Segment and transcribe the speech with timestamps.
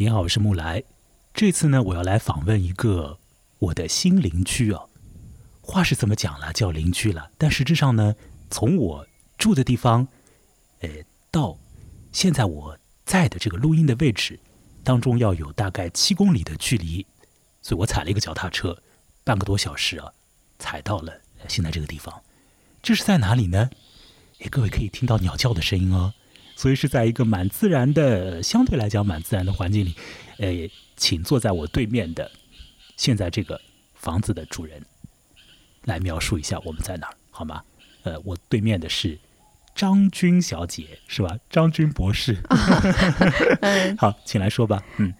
[0.00, 0.82] 你好，我是木来。
[1.34, 3.18] 这次呢，我要来访问一个
[3.58, 4.86] 我的新邻居啊。
[5.60, 8.14] 话是这么讲了，叫邻居了，但实质上呢，
[8.48, 9.06] 从我
[9.36, 10.08] 住的地方，
[10.80, 10.88] 呃，
[11.30, 11.58] 到
[12.12, 14.40] 现在我在的这个录音的位置
[14.82, 17.04] 当中，要有大概七公里的距离，
[17.60, 18.82] 所以我踩了一个脚踏车，
[19.22, 20.10] 半个多小时啊，
[20.58, 21.12] 踩到了
[21.46, 22.22] 现在这个地方。
[22.82, 23.68] 这是在哪里呢？
[24.38, 26.14] 哎，各位可以听到鸟叫的声音哦。
[26.60, 29.94] 所以是在一个蛮自然的，相对来讲蛮自然的环境里。
[30.36, 30.52] 呃，
[30.94, 32.30] 请坐在我对面的
[32.98, 33.58] 现在这个
[33.94, 34.84] 房子的主人
[35.84, 37.62] 来描述一下我们在哪儿好吗？
[38.02, 39.18] 呃，我对面的是
[39.74, 41.34] 张军小姐，是吧？
[41.48, 42.36] 张军博士。
[43.96, 44.82] 好，请来说吧。
[44.98, 45.14] 嗯，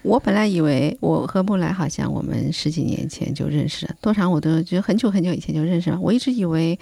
[0.00, 6.00] 我本来以为我和木来好像我们十几年前就认识了，多长我都觉得很久很久以前就认识了。
[6.00, 6.78] 我一直以为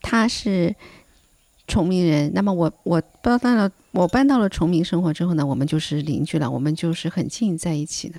[0.00, 0.72] 他是。
[1.70, 8.16] 崇明人，那么我我搬到了我搬到了崇明生活之后呢，我们就是邻居了，我们就是很近在一起的。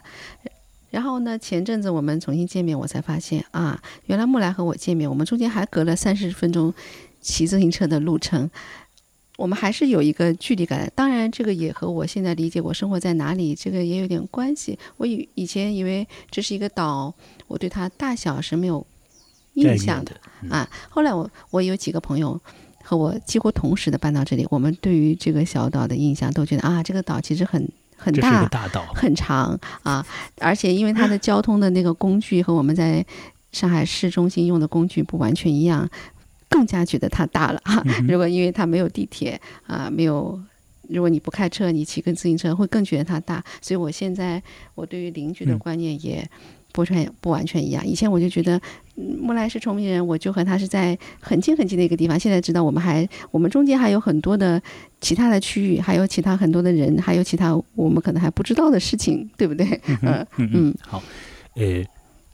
[0.89, 6.73] 然后呢，前阵子我们重新见面，我才发现啊，原来木来和我见面，我们中间还隔了三十分钟
[7.19, 8.49] 骑自行车的路程，
[9.37, 10.89] 我们还是有一个距离感。
[10.95, 14.79] 当然，这个也和我现在理解我生活在哪里这个也有点关系。
[14.95, 17.13] 我以以前以为这是一个岛，
[17.47, 18.85] 我对它大小是没有
[19.55, 20.15] 印象的
[20.49, 20.69] 啊。
[20.89, 22.39] 后来我我有几个朋友。
[22.83, 30.05] 和我几乎同时的搬到这里，我们对于这个小岛的印象都觉得啊，这个岛其实很很大，大岛很长啊，
[30.39, 33.05] 而且因为它的交通的那个工具和我们在
[33.51, 35.89] 上海市中心用的工具不完全一样，
[36.49, 37.83] 更加觉得它大了 哈。
[38.07, 40.39] 如果因为它没有地铁啊，没有，
[40.89, 43.43] 如果你不开车，你骑个自行车会更觉得它大。
[43.61, 44.41] 所以我现在
[44.75, 46.27] 我对于邻居的观念也。
[46.73, 47.85] 不全不完全一样。
[47.85, 48.57] 以前我就觉得
[49.19, 52.19] 木来是崇明人，我就和他是在很近很近的一个地方。
[52.19, 54.61] 现在知道我们还我们中间还有很多的
[54.99, 59.65] 其他的区域，还有其他很多的人，还有其他我们可能还不知道的事情，对不对？
[60.01, 60.75] 嗯 嗯嗯。
[60.81, 61.01] 好，
[61.55, 61.83] 呃，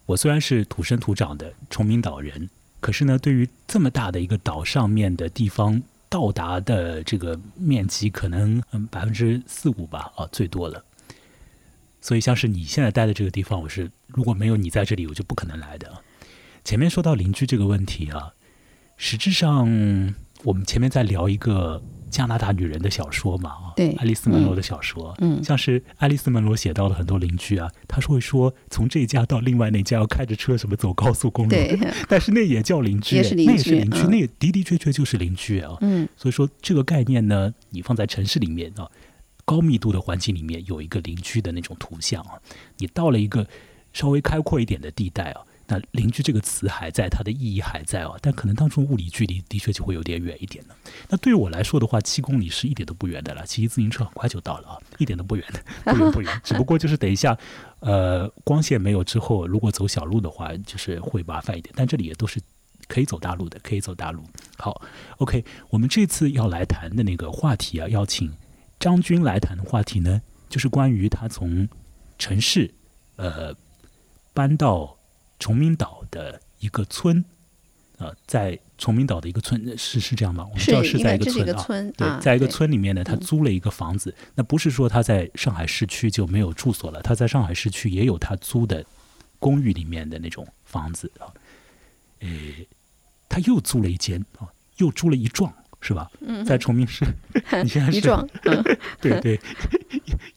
[0.05, 10.83] 我虽然是土生土长的崇明岛人，可是呢，对于这么大的一个岛上面的地方，到达的这个面积可能嗯百分之四五吧，啊，最多了。
[11.99, 15.91] 所以，像是你现在待的这个地方，我是如果没有你在这里，我就不可能来的。
[16.67, 18.33] 前面说到邻居这个问题啊，
[18.97, 20.13] 实质上
[20.43, 31.79] 我们前面在聊一个加拿大女人的小说嘛，啊，对，爱丽丝·门罗的小说，嗯，像是爱丽丝·门罗写到了很多邻居啊，他是会说从这家到另外那家要开着车什么走高速公路，对，
[32.09, 38.85] 但是那也叫邻居，那也是邻居，那也的的确确就是邻居啊，嗯，所以说这个概念呢，你放在城市里面啊。
[39.45, 42.35] 高密度的环境里面有一个邻居的那种图像啊，
[42.79, 43.47] 你到了一个
[43.93, 50.75] 稍微开阔一点的地带啊，那邻居这个词还在，它的意义还在哦，但可能当中物理距离的确就会有点远一点了。
[51.09, 56.31] 那对于我来说的话，七公里是一点都不远的了，骑自行车很快就到了啊，一点都不远的，不远不远。
[56.43, 57.37] 只不过就是等一下，
[57.81, 61.73] 呃，光线没有之后，如果走小路的话，就是会麻烦一点。
[61.75, 62.39] 但这里也都是
[62.87, 64.23] 可以走大路的，可以走大路。
[64.57, 64.81] 好
[65.17, 68.31] ，OK，我们这次要来谈的那个话题啊，邀请。
[68.79, 71.67] 张军来谈的话题呢，就是关于他从
[72.17, 72.73] 城市
[73.15, 73.53] 呃
[74.33, 74.96] 搬到
[75.39, 77.23] 崇明岛的一个村
[77.97, 80.45] 啊，在崇明岛的一个村是是这样吗？
[80.49, 84.13] 我们知道是在一个村啊，对，在一个村里面呢，他租了一个房子。
[84.35, 88.85] 那不是说他在上海市区就没有住所了，他在上海市区也有他租的
[89.39, 91.25] 公寓里面的那种房子啊。
[92.19, 92.27] 呃，
[93.29, 95.53] 他又租了一间啊，又租了一幢。
[95.79, 96.09] 是吧？
[96.43, 97.05] 在崇明市，
[97.63, 98.01] 你现在是
[98.99, 99.39] 对对，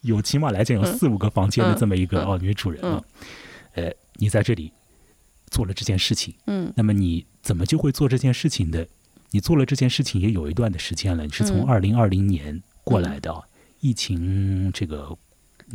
[0.02, 3.02] 有起码来讲有四五个房间的这么一个哦女主人啊。
[3.72, 4.70] 呃，你在这里
[5.50, 8.86] 做了这件事情，嗯，那么你怎么就会做这件事情的？
[9.32, 13.32] 你做了这件事情也有一段的时间了，你是从二零二零年过来的，
[13.80, 15.16] 疫情这个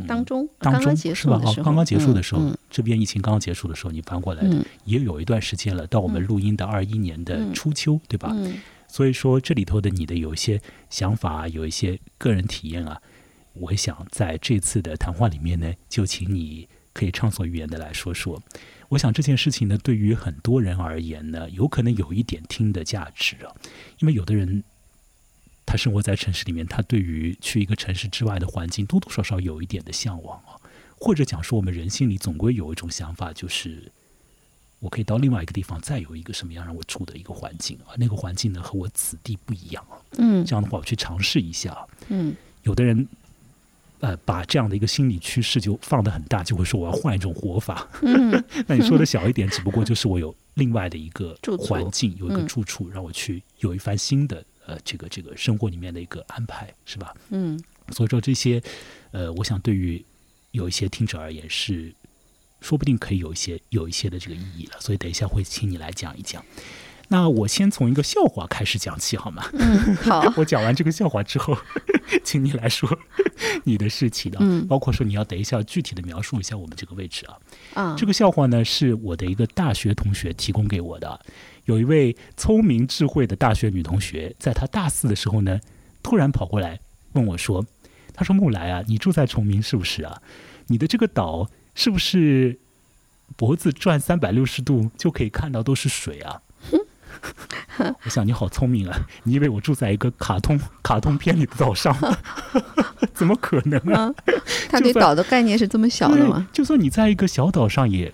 [0.06, 0.46] 当中？
[0.58, 1.40] 当中是吧？
[1.42, 8.36] 哦，刚刚结束的时候，这边疫情刚刚结束的时候，你翻过来的，也有一段时间了，到我们录音的二一年的初秋，对吧？
[8.88, 10.60] 所以说，这里头的你的有一些
[10.90, 13.00] 想法，有一些个人体验啊，
[13.54, 18.40] 我想在这次的谈话里面呢，就请你可以畅所欲言的来说说。
[18.88, 23.54] 我想这件事情呢，对于很多人而言呢，有可能有一点听的价值啊，
[23.98, 24.62] 因为有的人
[25.64, 30.60] 他生活在城市里面，他对于去一个城市之外的环境多多少少有一点的向往啊，
[30.98, 33.92] 或者讲说我们人心里总归有一种想法，就是。
[34.78, 37.96] 我可以到另外一个地方，再有一个什么样让我住的一个环境啊？
[37.96, 39.96] 那个环境呢和我此地不一样啊。
[40.18, 41.74] 嗯，这样的话我去尝试一下。
[42.08, 43.08] 嗯，有的人
[44.00, 47.88] 呃把这样的一个心理趋势就放得很大，就会说我要换一种活法。
[48.02, 48.30] 嗯，
[48.66, 57.14] 那你说的小一点，只不过就是我有另外的一个环境，有一个住处，让我去有一番新的呃这个这个生活里面的一个安排，是吧？
[57.30, 57.58] 嗯，
[57.90, 58.62] 所以说这些
[59.12, 60.04] 呃，我想对于
[60.52, 61.94] 有一些听者而言是，
[62.60, 64.80] 说不定可以有一些有一些的这个意义了。
[64.80, 66.44] 所以等一下会请你来讲一讲。
[67.08, 69.48] 那我先从一个笑话开始讲起好吗？
[69.52, 70.32] 嗯，好。
[70.36, 71.56] 我讲完这个笑话之后，
[72.24, 72.98] 请你来说
[73.64, 77.36] 你的事情啊，包括说你要等一下具体的描述一下我们这个位置啊。
[77.74, 81.20] 啊，这个笑话呢是我的一个大学同学提供给我的。
[81.66, 85.60] 有一位聪明智慧的大学女同学，在她大四的时候呢，
[86.02, 86.80] 突然跑过来
[87.12, 87.64] 问我说
[88.14, 90.20] ：“她说木来啊，你住在崇明是不是啊？
[90.68, 92.58] 你的这个岛是不是
[93.36, 96.42] 脖子转三百六十度就可以看到都是水啊？”
[98.04, 99.06] 我想你好聪明啊！
[99.24, 101.94] 你以为我住在一个卡通 卡通片里的岛上？
[103.12, 104.12] 怎么可能啊？
[104.70, 106.48] 他对岛的概念是这么小的吗？
[106.52, 108.12] 就算你在一个小岛上，也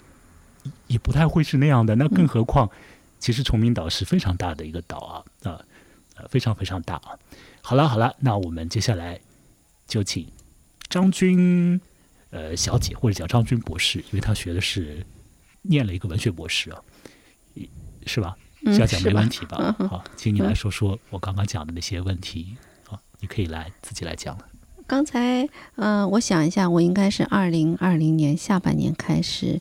[0.88, 1.94] 也不太会是那样的。
[1.96, 2.68] 那更何况，
[3.18, 5.60] 其实崇明岛是非常大的一个岛啊啊，
[6.28, 7.18] 非常非常大啊！
[7.60, 9.20] 好了好了，那我们接下来
[9.86, 10.26] 就请
[10.88, 11.80] 张军
[12.30, 15.04] 呃小姐或者叫张军博士，因为他学的是
[15.62, 16.80] 念了一个文学博士啊，
[18.06, 18.36] 是吧？
[18.64, 19.74] 要讲没问题吧？
[19.88, 22.56] 好，请你来说说我刚刚讲的那些问题。
[22.86, 24.44] 好，你可以来自己来讲了。
[24.86, 29.60] 刚才，嗯，我想一下，我应该是二零二零年下半年开始。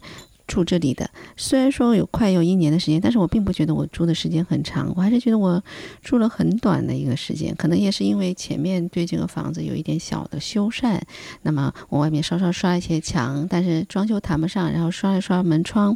[0.51, 5.63] 住这里的，虽然说有快有一年的时间，但是我并不觉得我住的时间很长，我还是觉得我
[6.03, 7.55] 住了很短的一个时间。
[7.55, 10.99] 可能也是因为前面对这个房子有一点小的修缮，
[11.43, 15.95] 那么我外面稍稍刷一些墙，但是装修谈不上，然后刷一刷门窗，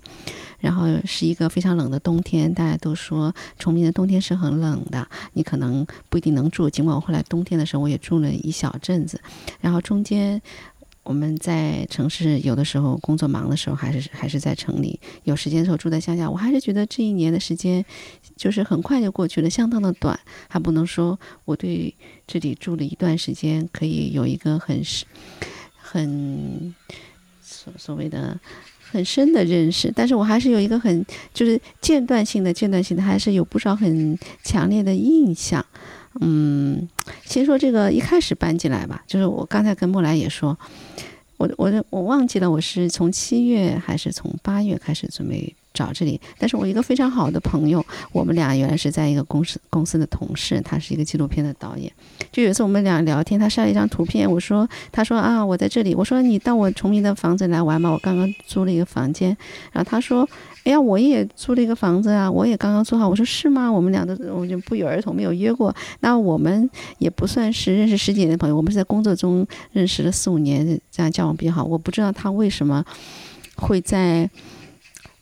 [0.59, 6.69] 然后是一个非常冷的冬天，大家都说崇明的冬天是很冷的，你可能不一定能住。
[6.69, 9.19] 尽管我后来冬天的时候我也住了一小阵子，
[9.59, 10.41] 然后中间。
[11.05, 16.29] 我们在城市有的时候工作忙的时候，还是还是在城里；有时间的时候住在乡下。
[16.29, 17.85] 我还是觉得这一年的时间，
[18.35, 20.19] 就是很快就过去了，相当的短。
[20.49, 21.93] 还不能说我对
[22.25, 25.07] 这里住了一段时间可以有一个很深、
[25.77, 26.73] 很
[27.39, 28.39] 所所谓的
[28.91, 31.05] 很深的认识，但是我还是有一个很
[31.35, 35.63] 就是间断性的、间断性的，还是有不少很强烈的印象。
[36.21, 36.87] 嗯，
[37.23, 40.57] 先说这个一开始搬进来吧，就是我刚才跟木兰也说，
[41.37, 45.55] 我我我忘记了我是从七月还是从八月开始准备。
[45.75, 51.91] 找这里，但是我一个非常好的朋友，我们俩原来是在一个公司公司的同事，他是一个纪录片的导演。
[52.31, 59.35] 就有一次我们俩聊天，他晒了一张图片，我说，他说啊，我在这里，我说你到我崇明的房子来玩嘛，我刚刚租了一个房间。
[59.73, 60.25] 然后他说，
[60.65, 63.07] 哎呀，我也租了一个房子啊，我也刚刚租好。
[63.07, 63.71] 我说是吗？
[63.71, 65.73] 我们俩都我就不约而同没有约过。
[66.01, 71.63] 那我们也不算是认识十几年的朋友，我们是在工作中认识了四五年，这样交往比较好。
[71.63, 72.83] 我不知道他为什么
[73.55, 74.29] 会在。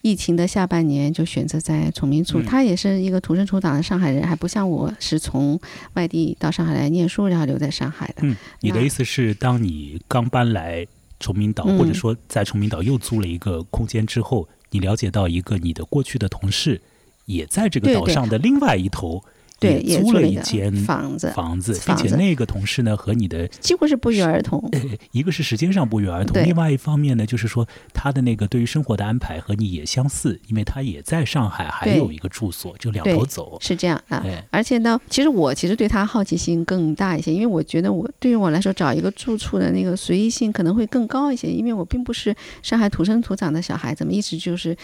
[0.06, 5.58] 疫情的下半年就选择在崇明住，他也是一个土生土长的上海人，还不像我是从
[5.94, 8.16] 外地到上海来念书，然后留在上海的。
[8.24, 10.86] 嗯，你的意思是，当你刚搬来
[11.22, 16.82] 崇明岛，或者说在崇明岛又租了一个空间之后，你了解到一个你的过去的同事
[17.26, 19.24] 也在这个岛上的另外一头。
[19.64, 24.64] 对，也租了一间房子，房子，并且那个同事呢和你的几乎是不约而同。
[25.12, 33.58] 一个是时间上不约而同，另外一方面呢，就是说他的那个对于生活的安排和你也相似，因为他也在上海还有一个住所，就两头走。
[33.62, 44.76] 是这样啊，而且呢，其实我其实对他好奇心更大一些，因为我觉得我对于我来说找一个住处的那个随意性可能会更高一些，因为我并不是上海土生土长的小孩子嘛，一直就是。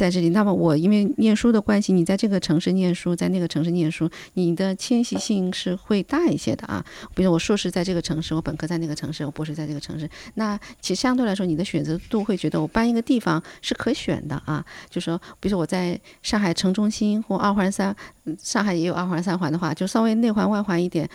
[0.00, 6.82] 在这里，那么我因为念书的关系，你在这个城市念书，在那个城市念书，你的迁徙性是会大一些的啊。
[7.14, 14.64] 比如我硕士在这个城市，我本科在那个城市，我博士在这个城市，那其实相对来说，你的选择度会觉得我搬一个地方是可选的啊。
[14.88, 17.94] 就说，比如说我在上海城中心或二环三，
[18.38, 21.06] 上海也有二环三环的话，就稍微内环外环一点，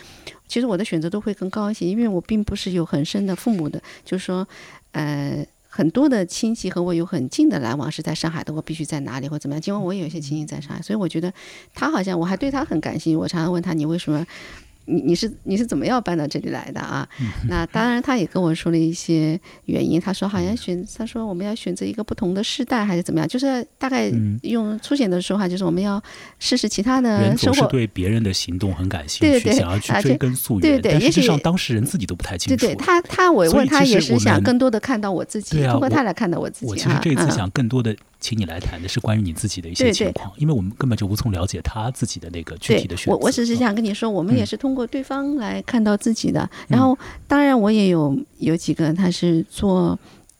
[0.46, 4.46] 其实我的选择度会更高一些，因为我并不是有很深的父母的，就是说，
[4.92, 5.44] 呃。
[5.76, 9.60] 很多的亲戚和我有很近的来往是在上海的，我必须在哪里或怎么样？
[9.60, 11.30] 尽管我也有些亲戚在上海，所以我觉得
[11.74, 13.16] 他好像我还对他很感兴趣。
[13.18, 14.26] 我常常问他，你为什么？
[14.86, 17.06] 你你是你是怎么样搬到这里来的啊？
[17.48, 20.00] 那当然，他也跟我说了一些原因。
[20.00, 23.28] 他说好像选，他说我们要选择一个不同的世代，还是怎么样？
[23.28, 24.10] 就是大概
[24.42, 26.02] 用粗浅的说话，就是我们要
[26.38, 27.66] 试试其他的生活。
[27.66, 30.80] 对别人的行动很感兴趣，想要去追根溯源。
[30.82, 32.66] 但实际上当事人自己都不太清楚。
[32.66, 36.66] 对对，他他我问他也是想更多的看到我自己，通过他来看到我自己。
[36.66, 37.94] 我其实这次想更多的。
[38.26, 43.12] 请你来谈的是关于你自己的一些情况，因为我们根本就无从了解他自己的那个具体的选择。
[43.12, 46.50] 我我只是想跟你说，我们也是通过对方来看到自己的。
[46.66, 49.96] 然后，当然我也有有几个他是做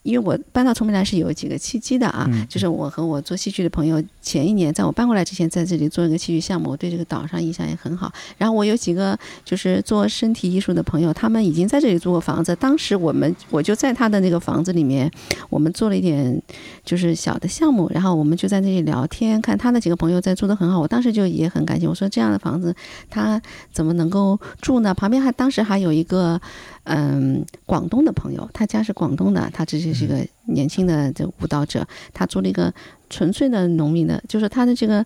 [0.07, 8.13] 因为我搬到崇明来是有几个契机的啊，就是我和我做戏剧的朋友前一年在我搬过来之前，在这里做一个戏剧项目，我对这个岛上印象也很好。
[8.39, 12.55] 然后我有几个就是做身体艺术的朋友，他们已经在这里租过房子。
[12.55, 15.11] 当时我们我就在他的那个房子里面，
[15.51, 16.41] 我们做了一点
[16.85, 20.79] 就是小的项目，然后我们就在那里聊天，看他的几个朋友在住的很好。
[20.79, 22.75] 我当时就也很感谢，我说这样的房子
[23.11, 24.95] 他怎么能够住呢？
[24.95, 26.41] 旁边还当时还有一个。
[26.89, 32.73] 嗯，广东的朋友，他家是广东的，他这就是一个年轻的这舞蹈者，他租了一个
[33.11, 35.05] 纯粹的农民的，就是他的这个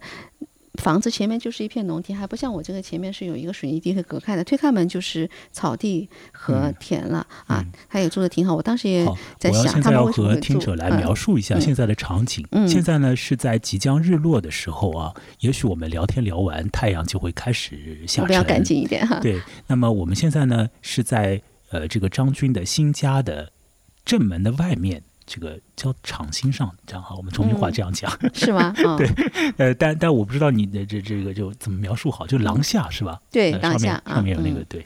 [0.74, 7.64] 房子前面就是一片农田，还不像我这个前面是有一个水泥地和隔开的，推开门就是草地和田了啊。
[7.88, 9.06] 他也住的挺好，我当时也
[9.38, 12.46] 在想，他们要和听者来描述一下现在的场景。
[12.68, 19.18] 现在呢是在即将日落的时候啊，也许我们聊天聊完，太阳就会开始下沉，要赶紧一点哈。
[19.20, 21.40] 对，那么我们现在呢是在。
[21.70, 23.52] 呃，这个张军的新家的
[24.04, 28.74] 正门的外面，这个叫场心上，这样哈，我们重庆话这样讲，是吗？
[28.98, 29.08] 对，
[29.56, 33.20] 呃，但但我不知道你的这这个就怎么描述好，就廊下是吧？
[33.30, 34.84] 对，廊下上面有那个对，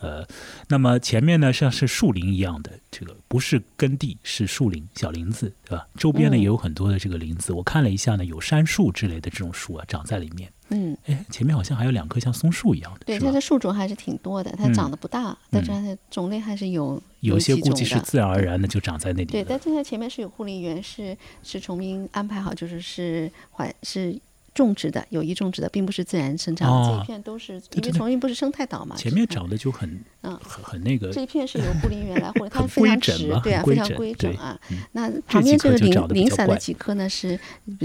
[0.00, 0.26] 呃，
[0.68, 5.86] 那么前面呢像是树林一样的，这个不是耕地，是树林小林子，对吧？
[5.96, 10.52] 周边呢也有很多的这个林子，我看了一下呢，有杉树之类的这种树啊，长在里面。
[10.68, 19.26] 嗯，哎，前面好像还有两棵像松树一样的，对，它的树种还是挺多的，它长得不大，但是它的种类还是有有些估计是自然而然的就长在那里。
[19.26, 24.18] 对，但是它前面是有护林员，是是崇明安排好，就是是环是。
[24.56, 26.96] 种植的有意种植的，并不是自然生长的。
[26.96, 29.88] 这一片都是因为重庆不是生态岛嘛，前面长得就很
[30.22, 31.12] 嗯很很那个。
[31.12, 34.58] 这一片是由护林员来护理， 它非常直，对啊，非常规整啊。
[34.92, 37.38] 那旁边这个零零散的几棵呢，是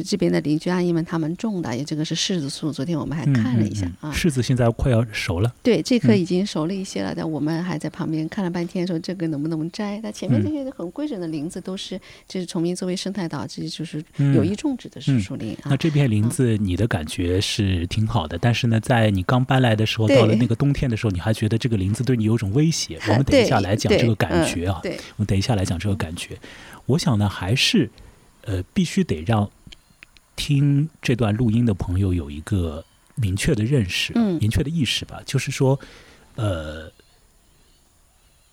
[0.06, 2.72] 这边的邻居阿姨们他们种的，也这个是柿子树。
[2.72, 5.54] 昨天我们还看了一下啊，柿子现在快要熟了。
[5.62, 10.00] 对，这棵已经熟了一些了，但我们还在旁边看了半天，说这个能不能摘？
[10.02, 14.02] 那前面这些很规整的林子都是，就是崇明作为生态岛，这就是
[14.36, 15.72] 有意种植的是树林啊。
[15.72, 17.42] 那这片林子，你的感觉？
[17.42, 23.00] 是挺好的，但是呢，在你刚搬来的时候，到了那个冬天的时候，你还觉得这个林子对你有种威胁。
[23.08, 26.38] 我们等一下来讲这个感觉啊，我们等一下来讲这个感觉。
[26.86, 27.90] 我想呢，还是
[28.44, 29.50] 呃，必须得让
[30.36, 35.22] 听这段录音的朋友有一个明确的认识、明确的意识吧。
[35.26, 35.80] 就是说，
[36.36, 36.92] 呃，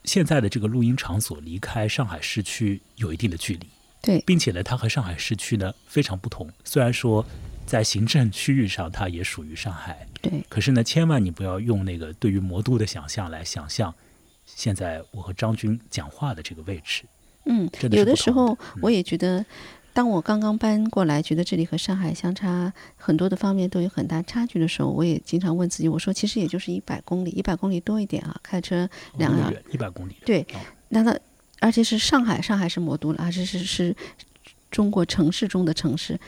[0.04, 3.66] 现在的这个录音场所离开上海市区有一定的距离，
[4.02, 6.50] 对，并且呢，它和上海市区呢非常不同。
[6.64, 7.24] 虽然说。
[7.68, 10.08] 在行政区域上，它也属于上海。
[10.22, 10.42] 对。
[10.48, 13.94] 可是呢，千万你不要用那个对于魔都的想象来想象，
[14.46, 17.04] 现在我和张军讲话的这个位置。
[17.44, 19.44] 嗯，有的时候我也觉得，
[19.92, 30.16] 当我刚刚搬过来，觉得这里和上海相差很多的方面都有很大差距的时候，我也经常问自己，我说其实也就是一百公里，一百公里多一点啊，开车两个一百公里。
[30.24, 30.44] 对。
[30.88, 31.14] 那那
[31.60, 33.94] 而且是上海，上海是魔都了，而且是是。
[34.70, 36.18] 中国城市中的城市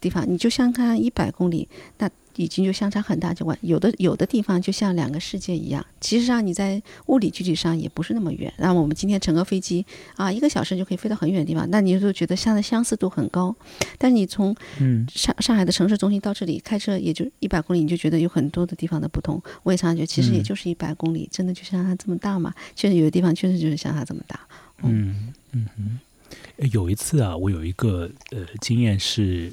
[0.00, 3.32] 地方，你就相看一百公里，那已经就相差很大。
[3.32, 5.84] 就完，有的有的地方就像两个世界一样。
[6.00, 8.52] 其实上你在物理距离上也不是那么远。
[8.58, 9.84] 那么我们今天乘个飞机
[10.16, 13.54] 啊，一个小时就可以飞到很远的地方，那你就觉得相的相似度很高。
[13.96, 14.54] 但是你从
[15.08, 19.42] 上上海的城市中心到这里开车也就一百公里，你就觉得有很多的地方的不同。
[19.62, 22.52] 我也常常觉得，其实也就是一百公里，真的就像它这么大嘛？
[22.74, 24.38] 确实有的地方确实就是像它这么大。
[24.82, 25.98] 嗯嗯嗯。
[26.58, 29.52] 有一次啊，我有一个呃经验是，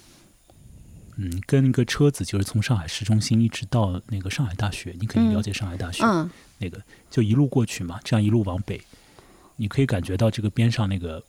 [1.17, 6.03] 嗯，跟一个车子就是从上海市中心一直到那个上海大学，你可以了解上海大学，
[6.59, 8.81] 那个就一路过去嘛，这样一路往北，
[9.57, 11.21] 你可以感觉到这个边上那个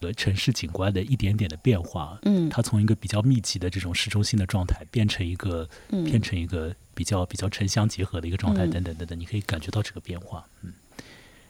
[0.00, 10.74] 呃城市景观的一点点的变化，嗯，它从一个比较密集的这种市中心的状态，变成一个变成一个比较比较城乡结合的一个状态，等等等等，你可以感觉到这个变化，嗯。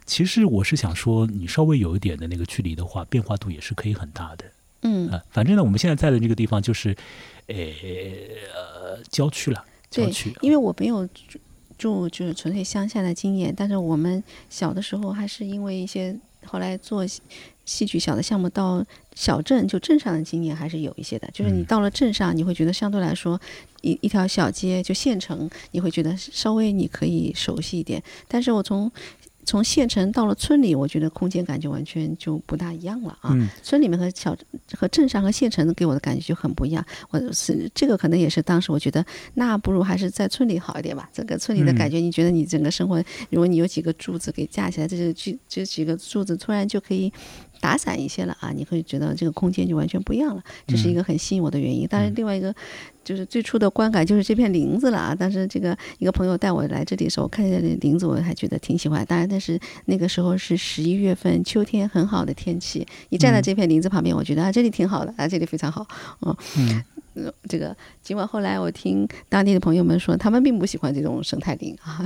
[0.04, 4.44] 其实我是想说，你稍微有一点的那个距离的话，变化度也是可以很大的。
[4.82, 6.96] 嗯啊，反正呢，我们现在在的这个地方就是，
[7.46, 9.64] 呃，郊区了。
[9.90, 11.38] 郊区，因为我没有住
[11.78, 17.06] 住就是纯粹乡下的经验，但是我们小的时候还是因为一些后来做
[17.64, 21.28] 戏剧小的项目到小镇就镇上的经验还是有一些的。
[21.32, 23.40] 就是你到了镇上，你会觉得相对来说
[23.82, 28.02] 一一条小街就县城，你会觉得稍微你可以熟悉一点。
[28.26, 28.90] 但是我从
[29.44, 33.36] 从县城到了村里，我觉得空间感就完全就不大一样了啊！
[33.62, 34.36] 村里面和小
[34.72, 36.84] 和镇上和县城给我的感觉就很不一样。
[37.10, 41.08] 我是这个可能也是当时我觉得，那不如还是在村里好一点吧。
[41.12, 47.12] 整个村里的感觉，你觉得你整个生活，如果你有几个柱子给架起来，这个这这几个柱子突然就可以
[47.62, 51.86] 打散一些了啊，你会觉得这个空间就完全不一样了，这是一个很吸引我的原因。
[51.86, 52.52] 当然，另外一个
[53.04, 55.16] 就是最初的观感就是这片林子了啊。
[55.16, 59.06] 但是这个一个朋友带我来这里的时候，看见林子，我还觉得挺喜欢。
[59.06, 65.86] 当然，但是那个时候是十一月份，秋天很好的天气，你站在这片林子旁边，我觉得啊，这里挺好的啊，这里非常好，
[66.56, 66.82] 嗯。
[67.48, 72.00] 这个尽管后来我听当地的朋友们说，他们并不喜欢这种生态林啊，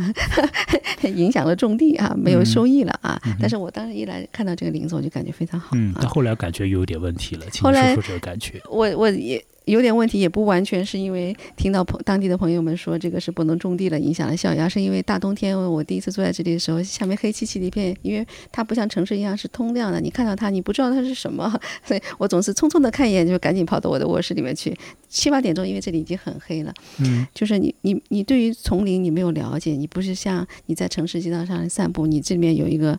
[1.02, 3.20] 影响了种地啊，没有收益了啊。
[3.40, 5.70] 但是我当时一来看到这个林子，我就感觉非常好。
[5.75, 8.60] 嗯，但后来感觉又有点问题了，请说说这个感觉。
[8.70, 9.44] 我我也。
[9.66, 21.52] 有点问题，也不完全是因为听到朋当地的朋友们说这个是不能种地了，影响了小芽，是因为大冬天我第一次坐在这里的时候，下面黑漆漆的一片，因为它不像城市一样是通亮的，你看到它，你不知道它是什么，
[21.85, 24.76] 所以我总是匆匆的看一眼，就赶紧跑到我的卧室里面去。
[25.08, 32.99] 七八点钟，因为这里已经很黑了，嗯，就是你你你对于丛林你没有了解，你不是像你在城市街道上散步，你这里面有一个。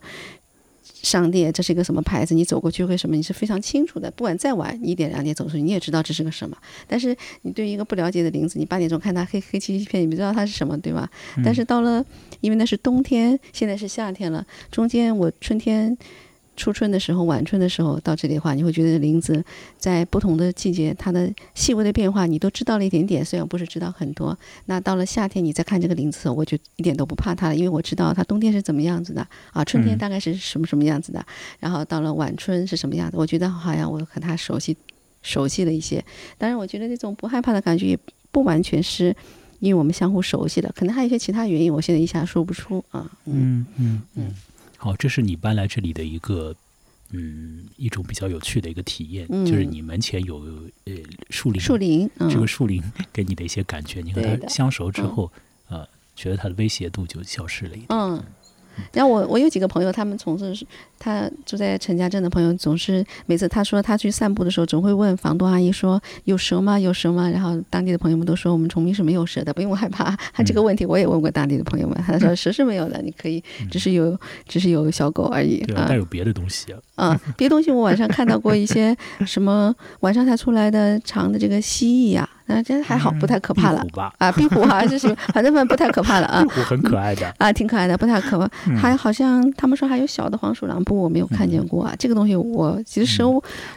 [1.02, 2.34] 商店，这是一个什么牌子？
[2.34, 3.16] 你走过去会什么？
[3.16, 4.10] 你是非常清楚的。
[4.12, 6.58] 不管再晚一点两点走出去，你也知道这是个什么。
[6.88, 11.10] 但是你对于一个不了解的林子，你八点钟看它黑黑漆漆一片，你不知道它是什么，对吧？
[11.44, 12.04] 但是到了，
[12.42, 15.98] 因为那是冬天，现在是夏天了，中间我春天。
[16.58, 19.42] 初春的时候，晚春的时候到这里的话，你会觉得林子
[19.78, 24.38] 在不同的季节，它的细微的变化你都知道了一点点，虽然不是知道很多。
[24.66, 31.24] 那到了夏天，你再看这个林子，我就一点都不怕它了，因为我知道它冬天是怎么样子的啊，春天大概是什么什么样子的，
[31.60, 34.76] 然后到了晚春是什么样子，我觉得好像我和它熟悉
[35.22, 36.04] 熟悉了一些。
[36.38, 38.00] 当然，我觉得那种不害怕的感觉也
[38.32, 39.16] 不完全是
[39.60, 43.10] 因为我们相互熟悉了，可能还有一些其他原因，我现在一下说不出啊。
[43.26, 44.34] 嗯嗯嗯。
[44.78, 46.56] 好，这是你搬来这里的一个，
[47.12, 50.38] 嗯，一种比较有趣的一个体验，就是你门前有
[50.86, 50.94] 呃
[51.30, 55.32] 树林，树林，这个树林 给你的一些感觉，你和它相熟之后，
[55.70, 57.88] 呃，觉得它的威胁度就消失了一点。
[57.90, 58.24] 嗯。
[58.94, 60.66] 然后我我有几个朋友，他们从事
[61.00, 66.80] 他住在陈家镇的朋友，总是每次他说他去散步的时候，总会问房东阿姨说有蛇吗？
[66.80, 67.30] 有蛇吗？
[67.30, 70.16] 然后当地的朋友们都说我们崇明是没有蛇的，不用害怕。
[70.34, 74.18] 他这个问题我也问过当地的朋友们，他说 蛇是没有的，你可以只是有
[74.48, 75.60] 只是有小狗而已。
[75.66, 76.80] 对，但有别的东西啊。
[76.96, 82.28] 嗯，别的东西我晚上看到过一些什么晚上才出来的长的这个蜥蜴呀。
[82.48, 83.86] 啊，这还好，不太可怕了
[84.18, 84.32] 啊！
[84.32, 86.42] 壁虎好像就是，反正反正不太可怕了啊。
[86.48, 88.50] 壁虎很可爱的啊，挺可爱的，不太可怕。
[88.76, 91.94] 还好像他们说还有小的黄鼠狼，不过我没有看见过啊。
[92.00, 93.22] 这个东西我其实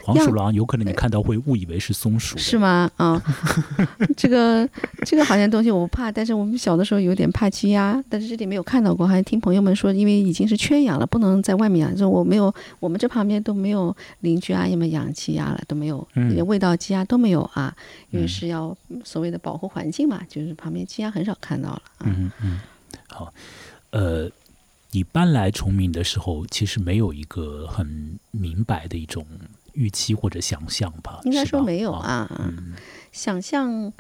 [0.05, 2.89] 黄鼠狼有可能你看到会误以为是松鼠，是吗？
[2.97, 3.21] 啊，
[4.17, 4.69] 这个
[5.05, 9.05] 这个好像东西我不怕，但是我们小的时候有点怕鸡鸭，但是这里没有看到过。
[9.05, 11.97] 好像听朋友们说，因为已经是圈养了，不能在外面养。
[11.97, 17.75] 就我没有，我们这旁边都没有邻居阿姨们养鸡鸭了，都没有，连味道鸡鸭都没有啊，
[18.11, 18.60] 因为是要。
[19.05, 21.83] 所谓的保护环境嘛，就是旁边鸡鸭很少看到了。
[22.01, 22.61] 嗯嗯，
[23.09, 23.33] 好，
[23.91, 24.31] 呃，
[24.93, 29.25] 你搬来崇明的时候，其实没有一个很明白的一种
[29.73, 31.21] 预期或者想象吧？
[31.25, 32.29] 应该说没有啊。
[33.13, 33.93] 想象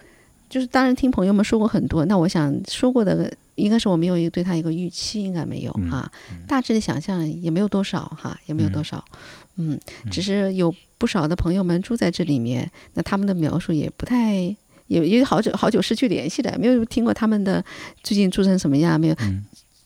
[0.48, 6.10] 就是当然听朋友们说过很多，那我想说过的应该是我没有一个对他一个预期，应该没有啊。
[6.48, 9.04] 大致的想象也没有多少哈，也没有多少。
[9.60, 9.78] 嗯，
[10.10, 14.56] 只是有不少的朋友们住在这里面，那他们的描述也不太。
[14.90, 17.64] 也也好久好久失去联系的，没有听过他们的
[18.02, 19.14] 最近住成什么样，没有。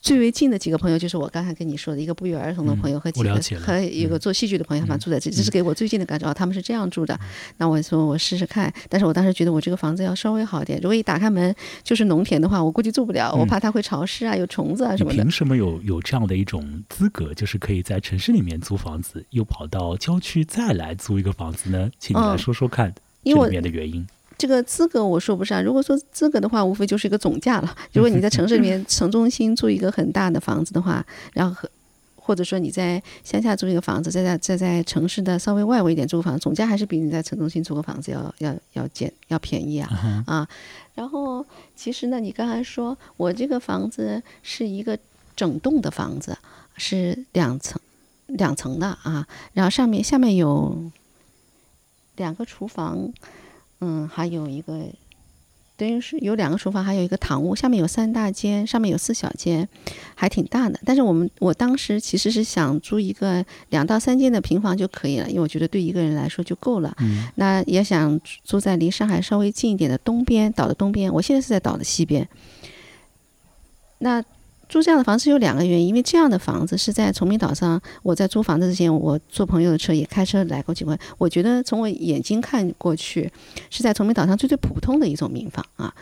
[0.04, 6.34] 最为近的几个朋友就是我刚才跟你说的一个不约而同的朋友和几个和一个做戏剧的朋友，他们住在这里，这是给我最近的感受啊。
[6.34, 7.18] 他们是这样住的，
[7.56, 8.70] 那我说我试试看。
[8.90, 10.78] 但是我当时觉得我这个房子要稍微好一点。
[10.82, 15.16] 如果一打开门就是农田的话，我估计住不了，我怕它会潮湿啊，有虫子啊什么的。
[15.16, 21.90] 凭什么有有这样的一种资格，就是可以在城市里面租房子，又跑到郊区再来租一个房子呢？
[21.98, 24.06] 请你来说说看这里面的原因。
[24.36, 25.62] 这个资格我说不上。
[25.62, 27.76] 如果说资格的话，无非就是一个总价了。
[27.92, 31.68] 如果你在城市里面 城中心租一个很大的房子的话，然后
[32.16, 40.48] 或者说你在乡下租一个房子，再在再在城市的稍微外围一点租个房子，总价还是比你在城中心租个房子要要要简要便宜啊啊。
[40.94, 41.44] 然后
[41.76, 44.98] 其实呢，你刚才说我这个房子是一个
[45.36, 46.36] 整栋的房子，
[46.76, 47.80] 是两层
[48.26, 50.90] 两层的啊，然后上面下面有
[52.16, 53.12] 两个厨房。
[53.86, 54.80] 嗯，还有一个，
[55.76, 59.68] 等于是有两个厨房，还有一个堂屋，下面有三大间，上面有四小间，
[60.14, 60.80] 还挺大的。
[60.86, 66.96] 但是我们我当时其实是想租一个两到三间的平房就可以了，因为我觉得对一个人来说就够了。
[67.00, 71.12] 嗯，那也想住在离上海稍微近一点的东边，岛的东边。
[71.12, 72.26] 我现在是在岛的西边。
[73.98, 74.24] 那。
[74.74, 77.80] 租这样的房子有两个原因，因为这样的房子是在崇明岛上。
[78.02, 80.98] 我在租房子之前，我坐朋友的车也开车来过几回。
[81.16, 83.30] 我觉得从我眼睛看过去，
[83.70, 85.94] 是在崇明岛上最最普通的一种民房啊。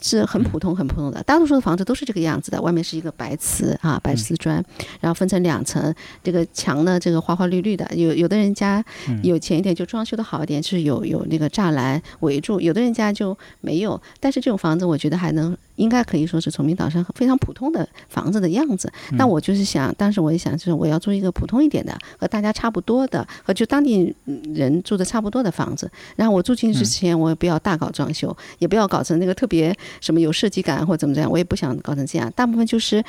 [0.00, 2.60] 是很普通、很普通的，大多数的房子都是这个样子的。
[2.60, 4.62] 外面是一个白瓷啊，白瓷砖，
[5.00, 7.88] 然后分成两层，这个墙呢，这个花花绿绿的。
[7.94, 8.84] 有有的人家
[9.22, 14.00] 有钱一点，就装修的好一点，是有有那个栅栏围住；有的人家就没有。
[14.18, 15.56] 但是这种房子，我觉得还能。
[15.76, 18.92] 应该可以说是崇明岛上非常普通的房子的样子。
[19.12, 24.14] 那我就是想，当时我也想，就是我要租一个普通一点的，和大家差不多的，和就当地
[24.54, 25.90] 人住的差不多的房子。
[26.16, 32.32] 然后我住进去之前，我也不要大搞装修，也不要搞成那个特别什么有设计感或怎么怎样，我也不想搞成这样。
[32.34, 33.04] 大部分就是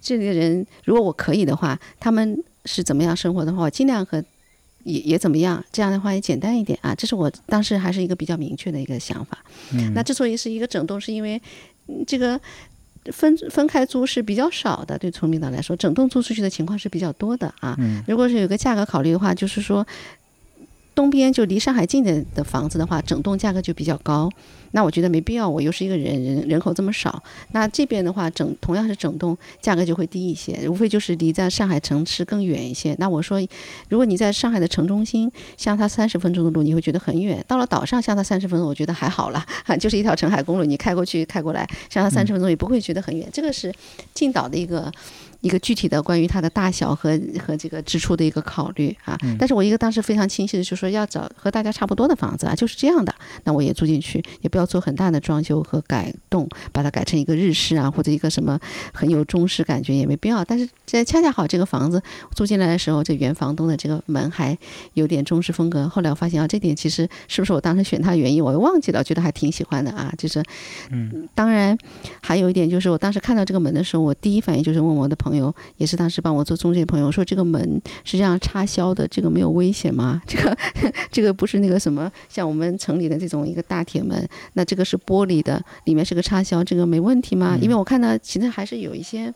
[0.00, 4.22] 这里的人，如果我可以的话，他们是怎么样生活的话，我尽量和
[4.84, 5.62] 也也怎么样。
[5.72, 6.94] 这样的话也简单一点啊。
[6.94, 9.38] 这是我当时还是一个比较明确的一个想法。
[9.94, 11.40] 那之所以是一个整栋，是因为。
[12.06, 12.40] 这个
[13.12, 17.76] 分分开租是比较少的，对崇明岛来说，整栋租出去的情况是比较多的啊。
[18.06, 19.86] 如果是有个价格考虑的话，就是说。
[20.96, 24.30] 东边就离上海近的的房子的话，整栋价格就比较高。
[24.72, 27.22] 那我觉得没必要，我又是一个人人人口这么少。
[27.52, 32.96] 那这边的话，整同样是整栋，价格就会低一些，无非就是离在上海城市更远一些。
[32.98, 33.38] 那我说，
[33.90, 39.44] 如果你在上海的城中心，相差三十分钟的路，你会觉得很远；到了岛上，相差三十分钟，我觉得还好了，
[39.78, 43.28] 就是一条澄海公路，你开过去开过来，相差三十分钟也不会觉得很远。
[43.30, 43.70] 这个是
[44.14, 44.90] 进岛的一个。
[45.40, 58.58] 一个具体的关于它的大小和和这个支出的一个考虑啊，但是我一个当时非常清晰的就是说要找和大家差不多的房子啊，就是这样的，那我也住进去，也不要做很大的装修和改动，把它改成一个日式啊或者一个什么
[58.92, 60.44] 很有中式感觉也没必要。
[60.44, 62.02] 但是这恰恰好这个房子
[62.34, 64.56] 租进来的时候，这原房东的这个门还
[64.94, 65.88] 有点中式风格。
[65.88, 70.12] 后来我发现啊，这点其实是不是我当时选它的原因，我又忘记了，觉得还挺喜欢的啊。
[70.16, 70.42] 就是，
[70.90, 71.76] 嗯，当然
[72.22, 75.14] 还有一点就是我当时看到这个门的时候，我第一反应就是问我的。
[75.16, 80.20] 朋友也是当时帮我做中介的朋友说这个门是这样插销的，这个没有危险吗？
[80.28, 80.56] 这个
[81.10, 87.56] 这个不是那个什么像我们城里的这种一个大铁门，那这个是玻璃的，里面是个插销，这个没问题吗？
[87.60, 89.32] 因为我看到其实还是有一些。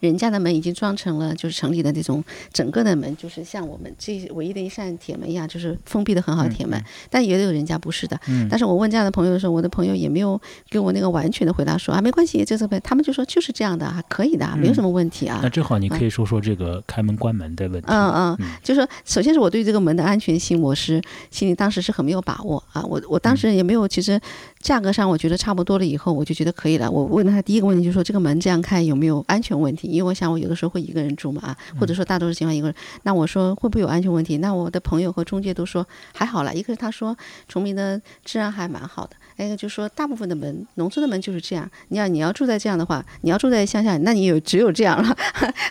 [0.00, 6.82] 人家的门已经装成了，就是城里的那种整个的门，就是像我们这唯一的一扇铁门一样，就是封闭的很好的铁门。
[7.10, 8.18] 但也有人家不是的。
[8.48, 15.40] 但是我问这样的朋友的时候，我的朋友也没有给我那个完全的回答，说啊没关系，这是他们就说就是这样的，还可以的，没有什么问题啊。
[15.42, 17.86] 那正好你可以说说这个开门关门的问题。
[17.88, 22.82] 嗯嗯，就是说，首先是我对这个门的安全性，我是心里当时是很没有把握啊。
[22.84, 24.20] 我我当时也没有，其实
[24.60, 26.90] 价格上我觉得差不多了以后，我就觉得可以了。
[26.90, 29.86] 我问他第一个问题就是说，这个门这样看有没有安全问题？
[29.88, 32.74] 因为我想我有的时候会一个人住嘛啊，或者说大多数情况一个人。
[33.04, 34.38] 那我说会不会有安全问题？
[34.38, 36.54] 那我的朋友和中介都说还好了。
[36.54, 37.16] 一个是他说
[37.46, 41.70] 崇明的治安还蛮好的，一个就说大部分的门，农村的门就是这样。
[41.88, 45.16] 你要你要住在这样的话，你要住在乡下，那你有只有这样了。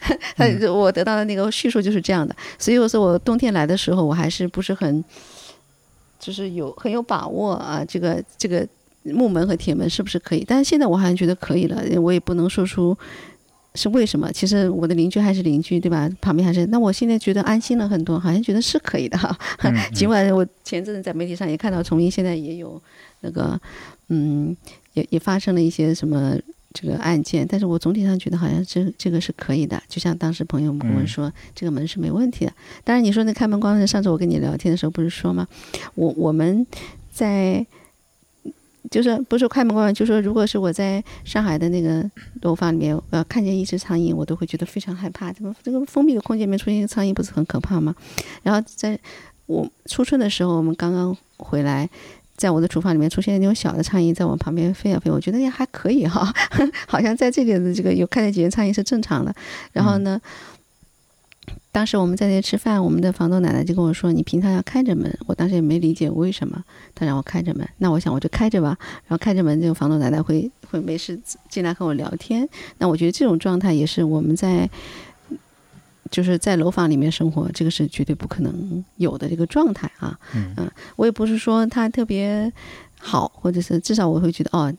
[0.73, 2.33] 我得到的那个叙述就是这样的。
[2.57, 5.03] 所以我说我冬天来的时候，我还是不是很，
[6.25, 7.85] 就是有很有把握啊。
[7.85, 8.67] 这个这个
[9.03, 10.43] 木门和铁门是不是可以？
[10.47, 12.97] 但是现在我好像觉得可以了，我也不能说出。
[13.77, 14.31] 是为什么？
[14.31, 16.09] 其实我的邻居还是邻居，对吧？
[16.21, 16.65] 旁边还是……
[16.67, 19.37] 那我现在觉得安心了很多，好像觉得是可以的哈。
[19.93, 22.81] 尽管我前阵子在媒体上也看到重庆现在也有
[23.19, 23.59] 那个，
[24.07, 24.55] 嗯，
[24.93, 26.37] 也也发生了一些什么
[26.75, 29.81] 这个案件，但是我总体上觉得好像这这个是可以的。
[29.89, 32.53] 就像当时朋友跟我说，这个门是没问题的。
[32.83, 35.47] 当然你说那开门关门，上次我跟你聊天的时候不是说吗？
[35.95, 36.67] 我我们
[37.11, 37.65] 在。
[38.91, 42.07] 就是不是开门关门，就说如果是我在上海的那个
[42.43, 45.33] 楼房里面，呃，看见一只苍蝇，我都会觉得非常害怕。
[45.33, 47.95] 怎么这个封闭的空间里面出现一个苍蝇，不是很可怕吗？
[48.43, 48.97] 然后在
[49.47, 51.89] 我初春的时候，我们刚刚回来，
[52.37, 56.33] 在我的厨房里面出现那种小的苍蝇，在我旁边飞啊飞，我觉得也还可以哈，
[56.87, 59.33] 好像在这里的这个有看见几只苍蝇是正常的。
[59.71, 60.19] 然后呢？
[61.71, 66.63] 当时我们在那吃饭，我们的房东奶奶就跟我说：“你平常要开着门。”我当时也没理解为什么，
[66.95, 67.67] 她让我开着门。
[67.79, 68.77] 那我想我就开着吧。
[69.05, 71.19] 然后开着门，这个房东奶奶会会没事
[71.49, 72.47] 进来和我聊天。
[72.77, 74.67] 那我觉得这种状态也是我们在
[76.15, 80.17] 就是在楼房里面生活，这个是绝对不可能有的这个状态啊。
[80.33, 80.55] 嗯，
[80.95, 82.49] 我也不是说它特别
[82.97, 84.73] 好，或者是至少我会觉得哦，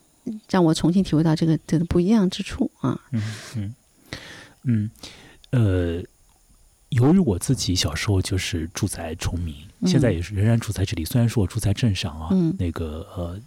[0.49, 2.99] 让我重新体会到这个这个不一样之处啊。
[3.12, 3.22] 嗯
[3.57, 3.75] 嗯
[4.64, 4.90] 嗯，
[5.51, 6.03] 呃。
[6.90, 11.05] 由于我自己小时候就是住在崇明，现在也是仍然住在这里。
[11.05, 13.38] 虽然说我住在镇上啊，那个呃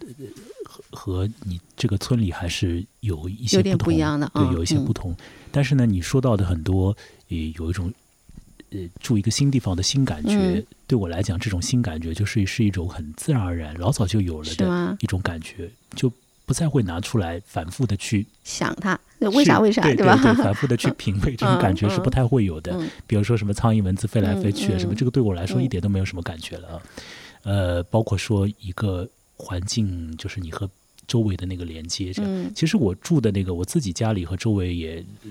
[0.90, 3.94] 和和你这个村里还是有一些不同，
[4.34, 5.16] 对，有一些不同。
[5.50, 6.96] 但是呢，你说到的很多
[7.28, 7.92] 也有一种
[8.70, 16.12] 呃住一个新地方的新感觉，对我来讲，这种新感觉就是是一种很自然而然、老早就有了的一种感觉，就。
[16.46, 20.16] 不再会拿出来反复的去想它为啥为啥对吧？
[20.20, 22.76] 对，反复的去品味这种感觉是不太会有的。
[23.06, 26.82] 比如说什么苍蝇蚊子飞来飞去什么，这个对我来说一点都没有什么感觉了。
[27.44, 30.68] 呃，包括说一个环境，就是你和
[31.10, 32.12] 周围的那个连接。
[32.12, 35.30] 这样，嗯其实我住的那个我自己家里和周围也呃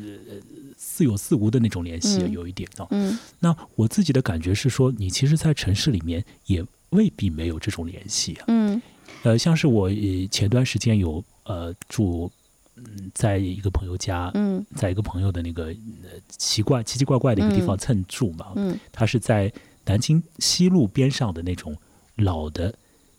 [0.78, 2.86] 似有似无的那种联系，嗯有一点啊。
[2.92, 8.44] 嗯那我自己的感觉是说，你其实，在城市里面也未必没有这种联系啊。
[8.48, 8.82] 嗯
[9.24, 12.32] 呃，像是我呃前段时间有呃住
[12.76, 15.66] 嗯在一个朋友家，嗯在一个朋友的那个
[16.04, 19.52] 呃奇怪奇奇怪怪的一个地方嗯蹭住嘛，嗯他是在
[19.86, 21.76] 南京西路边上的那种
[22.16, 22.74] 老的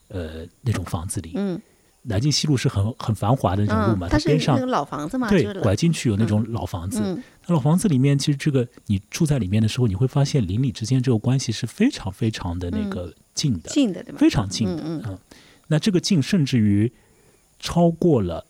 [0.08, 1.32] 呃那种房子里。
[1.34, 1.60] 嗯
[2.02, 7.00] 南京西路是很很繁华的那种路嘛，嗯，它是边上那个老房子嘛，对就是拐进去有那种老房子。
[7.02, 14.18] 嗯那老房子里面，其实这个你住在里面的时候，你会发现邻里之间这个关系是非常非常的那个近的，近的对吧？
[14.18, 14.82] 非常近的。
[14.84, 15.18] 嗯嗯
[15.68, 16.90] 那这个近甚至于
[17.58, 18.44] 超过了，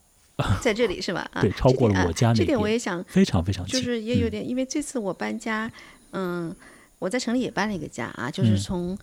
[0.62, 1.28] 在这里是吧？
[1.34, 3.78] 啊，对超过了我家那这点我也想，非常非常近。
[3.80, 5.70] 就是也有嗯点，因为这次我搬家，
[6.12, 6.54] 嗯，
[7.00, 8.98] 我在城里也搬了一个家啊，就是嗯从。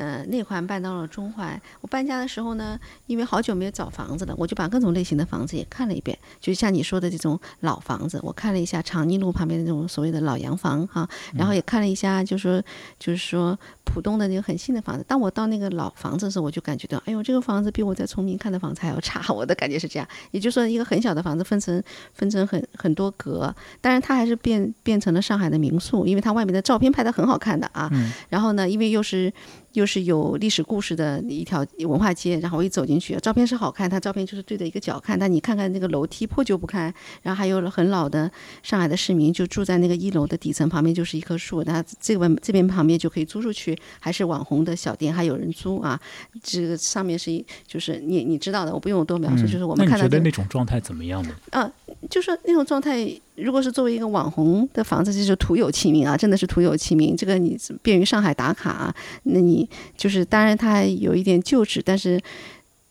[0.00, 1.60] 呃，内环搬到了中环。
[1.82, 6.18] 我搬家的时候呢，因为好久没有找房子了，我就把各种类型的房子也看了一遍。
[6.40, 12.62] 就像你说的这种老房子，我看了一下长宁路旁边的那种所谓的老洋房哈，然后也看了一下，就说
[12.98, 15.04] 就是说浦东的那个很新的房子。
[15.06, 19.30] 当我到那个老房子的时候，我就感觉到，哎呦，这个房子比我在崇明看的房子还要差。
[19.30, 21.82] 我的感觉是这样，也就是说，一个很小的房子分成
[22.14, 27.90] 分成很很多格，当然它还是变变成了上海的民宿，因为它外面的照片拍的很好看的啊。
[28.30, 29.30] 然后呢，因为又是
[29.72, 38.30] 又是有历史故事的一条文化街，然后我一走进去，照片是好看，它照片就是对着一个角看，但你看看那个楼梯破旧不堪，然后还有很老的
[38.62, 46.00] 上海的市民就住在那个一楼的底层，旁边就是一棵树，那这边这边旁边就可以租出去，还是网红的小店，还有人租啊。
[46.42, 51.30] 这个上面是一就是你你知道的，我不用多描述，就是我们看到这个那种状态怎么样呢？
[51.50, 51.70] 啊，
[52.08, 57.16] 就说那种状态，如果是作为一个网红的房子，这就是徒有其名啊，真的是徒有其名。
[57.16, 62.20] 这个你便于上海打卡、啊，那你就是当然它有一点旧址，但是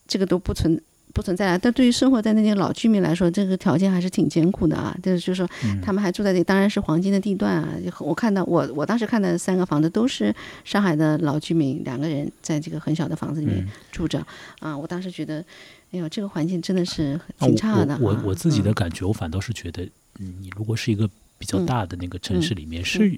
[0.07, 0.81] 这个都不存
[1.13, 1.59] 不存在了。
[1.59, 4.95] 但对于生活在那些老居民来说，这个条件还是挺艰苦的啊。
[5.03, 5.49] 就是就是说，
[5.83, 7.69] 他们还住在这里，当然是黄金的地段啊。
[7.99, 14.25] 我看到我我当时看的三个房子都是上海的老居民，两个人在这个很小的房子里面住着、
[14.59, 14.75] 啊。
[14.75, 15.43] 我当时觉得，
[15.91, 19.87] 哎呦，这个环境真的是挺差的、啊我我我自己的嗯感觉，我反倒是觉得，
[20.19, 23.11] 嗯，你如果是一个比较嗯大的那个城市里面，是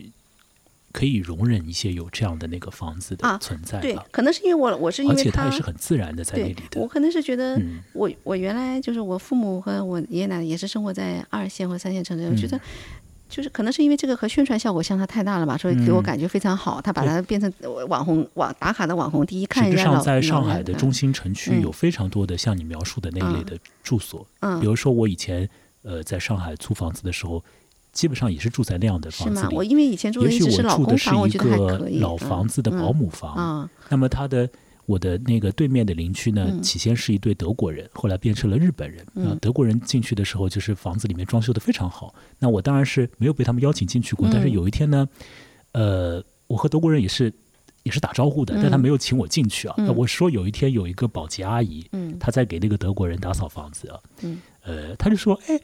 [0.91, 6.87] 可以容忍一些有这样的那个房子的啊存在对？，可能是因为我我是因为他而且它也是很自然的在那里，的我。
[6.87, 12.61] 可能是觉得嗯我我原来就是我父母和我爷爷奶奶也是生活在二线或三线城市，我觉嗯得。
[13.31, 16.81] 就是可能是因为这个和宣传效果相差太大了吧，所以给我嗯感觉非常好。
[16.81, 17.49] 他把它变成
[17.87, 25.49] 网红网打卡的网红第一，看实际上，人家老在上海的中心城区嗯有非常多的像你描述的那一类的住所，嗯比如说我以前
[25.83, 27.43] 呃在上海租房子的时候，
[27.91, 29.11] 基本上也是住在那样的？
[29.11, 29.55] 房子里。
[29.55, 31.89] 我因为以前住的也许我住的是公房，我一觉得还个。
[31.99, 34.49] 老房子的保姆房，啊，那么他的
[34.85, 39.05] 我的那个对面的邻居呢，嗯起先是一对德国人，后来变成了日本人。
[39.15, 42.13] 嗯啊，德国人进去的时候，就是房子里面装修的非常好。
[42.39, 45.07] 那我当然是没有被他们邀请进去过，但是嗯有一天呢，
[45.73, 47.33] 呃，我和德国人也是
[47.83, 49.75] 也是打招呼的，但他嗯没有请我进去啊。
[49.77, 49.85] 嗯。
[49.87, 52.17] 那我说有一天有一个保洁阿姨，嗯。
[52.19, 54.41] 她在给那个德国人打扫房子啊，嗯。
[54.63, 55.59] 呃，他就说，哎，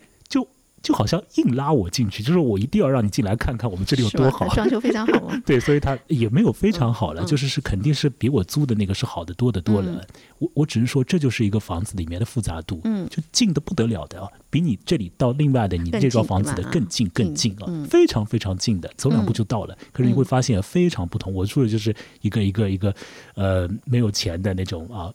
[0.82, 4.48] 就就好像硬拉我进去，就是我一定要让你进来看看我们这里有多好。
[4.50, 5.40] 装修非常好啊。
[5.46, 10.06] 对，所以他也没有非常好了，嗯就是是肯定是比我租的那个是好的多得多了。
[10.40, 19.78] 我我只是说，这就是一个房子里面的复杂度，嗯就近的不得了的啊，比你这里到另外的你这幢房子的更近更近啊，嗯非常非常近的，走两步就到了。
[19.92, 21.34] 可是你会发现非常不同。
[21.34, 22.94] 我住的就是一个一个一个
[23.36, 25.12] 呃没有钱的那种啊。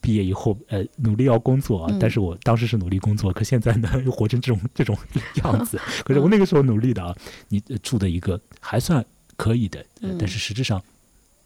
[0.00, 1.98] 毕业以后，呃，努力要工作啊，嗯。
[1.98, 4.96] 但是我当时是努力工作，可现在呢， 又活成这种 这种
[5.42, 5.78] 样子。
[6.04, 7.14] 可是我那个时候努力的啊，
[7.48, 9.04] 你呃住的一个还算
[9.36, 9.84] 可以的，
[10.18, 10.82] 但是实质上，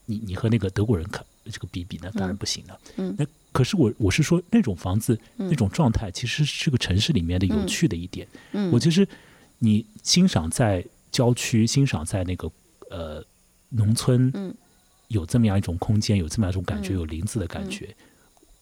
[0.07, 2.79] 你你和那个德国人看这个比比呢，当然不行了。
[2.97, 3.15] 嗯。
[3.19, 5.49] 那可是我我是说那种房子、嗯。
[5.49, 8.27] 那种状态，其实是这个城市里面的有趣的一点。
[8.53, 9.07] 嗯，我其实
[9.59, 12.51] 你欣赏在郊区，欣赏在那个
[12.91, 13.25] 呃
[13.71, 14.55] 农村，嗯。
[15.09, 16.97] 有这么样一种空间，有这么样一种感觉，嗯。
[16.97, 17.95] 有林子的感觉。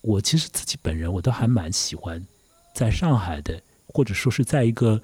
[0.02, 2.22] 我其实自己本人我都还蛮喜欢
[2.74, 5.00] 在上海的，或者说是在一个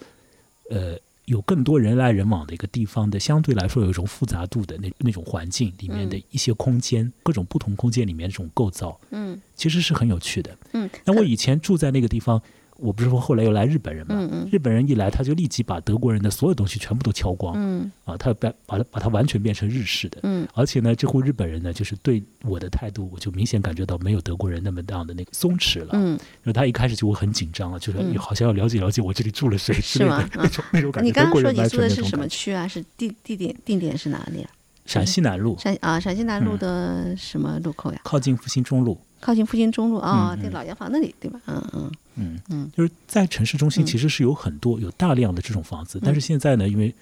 [0.70, 10.56] 呃有更多人来人往的一个地方的，相对来说有一种复杂度的那那种环境里面的嗯一些空间，各种不同空间里面这种构造，嗯其实是很有趣的。
[10.72, 12.40] 嗯，那我以前住在那个地方，
[12.79, 20.19] 我不是说后来又来日本人嘛，嗯嗯日本人一来他就立即把德国人的所有东西全部都敲光、嗯啊，他把把它把它完全变成日式的。
[20.23, 25.91] 嗯而且呢，这户日本人呢，就是对我的态度，我就明显感觉到没有德国人那么样的那个松弛了。
[25.93, 31.07] 嗯，因为他一开始就会很紧张啊，就是你好像要了解了解我这里住了谁之类的是吗 那种那种感觉。
[31.07, 32.05] 你刚刚说你住的是。
[32.05, 32.67] 什么区啊？
[32.69, 34.51] 是地地点定点是哪里啊？
[34.87, 38.01] 陕西南路陕啊陕西南路嗯的什么路口呀？
[38.05, 41.38] 靠近复兴中路，靠近复兴中路啊，对，老洋房那里，对吧？
[41.47, 42.38] 嗯嗯嗯。
[42.50, 46.94] 嗯，就是在城市中心其实是有很多有大量的这种房子，但是现在呢，因为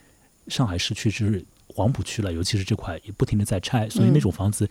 [0.48, 4.68] 上海市区是黄浦区了，尤其是这块也不停的在拆，所以那种房子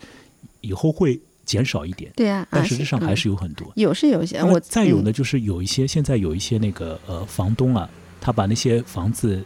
[0.60, 2.10] 以后会减少一点。
[2.16, 3.70] 对啊，但实际上还是有很多。
[3.76, 7.88] 有是有些，我再有呢，就是有一些现在有一些那个呃房东啊，
[8.20, 9.44] 他把那些房子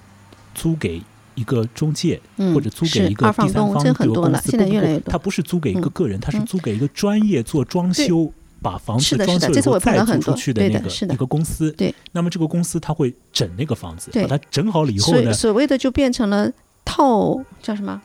[0.55, 1.03] 租给。
[1.37, 2.21] 一个中介
[2.53, 8.31] 或者租给一个第三方这个公司，他不是租给一个个人，他是租给一个专业做装修、
[8.63, 11.71] 把房子装修以后再租出去的那个一个公司。
[11.73, 16.51] 对，那么这个公司他会整那个房子，把它整好了以后呢，所谓的就变成了
[16.85, 18.01] 套叫什么？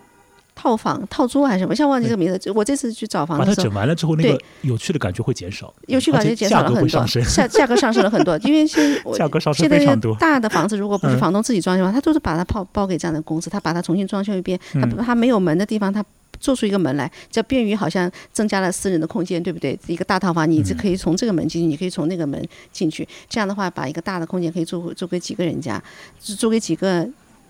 [0.58, 1.76] 套房套租还是什么？
[1.76, 2.52] 像忘记这个名字。
[2.52, 8.38] 我这次去找房子，把它整完了之后，那个有趣的感觉会减少，有趣感觉减少了很多，价价格上升了很多。
[8.38, 8.82] 因为现
[9.14, 10.16] 价格上升非常多。
[10.16, 14.58] 大的房子如果不是房东自己装修的话，他都是把它包包给这样的公司，他把它重新装修一遍。
[14.72, 16.02] 他他没有门的地方，他
[16.40, 19.78] 做出一个门来，叫便于好像增加了私人的空间，对不对？
[19.88, 23.08] 一个大套房，你这可以从这个门进去，你可以从那个门进去。
[23.30, 25.82] 这样的话，把一个大的空间可以租租给几个人家，
[26.20, 27.08] 租给几个。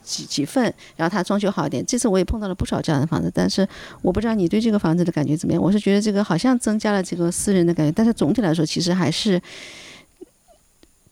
[0.07, 1.83] 几几份，然后他装修好一点。
[1.83, 3.67] 这次我也碰到了不少这样的房子，但是
[4.03, 5.59] 我不知道你对这个房子的感觉怎么样。
[5.59, 9.41] 我是觉得这个好像增加了这个私人的感觉，但是总体来说，其实还是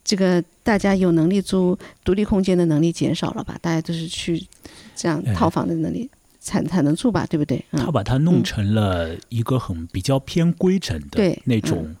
[0.04, 3.58] 这个大家有能力租独立空间的能力减少了吧？
[3.60, 4.40] 大家都是去
[4.94, 6.08] 这样套房的能力
[6.44, 7.26] 才才能住吧？
[7.26, 7.64] 对不对？
[7.72, 11.96] 他把它弄成了一个很比较偏规整的那种。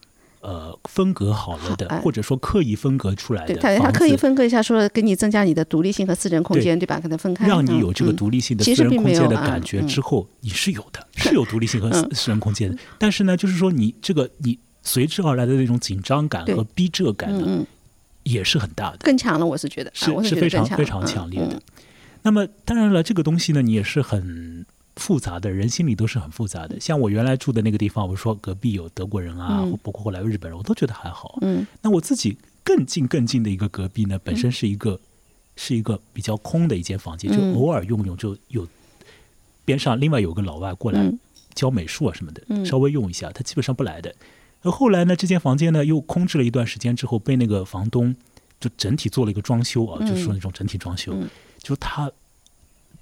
[0.46, 7.00] 呃，分隔好了的，或者说刻意分隔出来的，对，他刻意分割一下，说给你增加你的独立性和私人空间，对吧？
[7.00, 12.76] 给它分开，让你有这个独立性的私人空间的感觉之后，你是有的， 是有独立性和私人空间的。
[12.98, 17.64] 但是呢，就是说你这个你随之而来的那种紧张感和逼仄感呢，
[18.24, 19.46] 也是很大的，更强了。
[19.46, 21.58] 我是觉得是是非常非常强烈的。
[22.24, 24.66] 那么当然了，这个东西呢，你也是很。
[24.96, 26.78] 复杂的人心里都是很复杂的。
[26.78, 31.36] 像我原来住的那个地方，我说隔壁有德国人啊，包括后来日本人，我都觉得还好。
[31.40, 35.00] 嗯，那我自己更近更近的一个隔壁呢，本身是一个
[35.56, 38.64] 是一个比较空的一间房间，就偶尔用用，就有
[39.64, 41.12] 边上另外有个老外过来
[41.56, 44.14] 教美术啊什么的，稍微用一下，他基本上不来的。
[44.62, 48.14] 而后来呢，这间房间呢又空置了一段时间之后，被那个房东
[48.60, 51.12] 就整体做了一个装修啊，就是说那种整体装修，
[51.64, 52.12] 就他。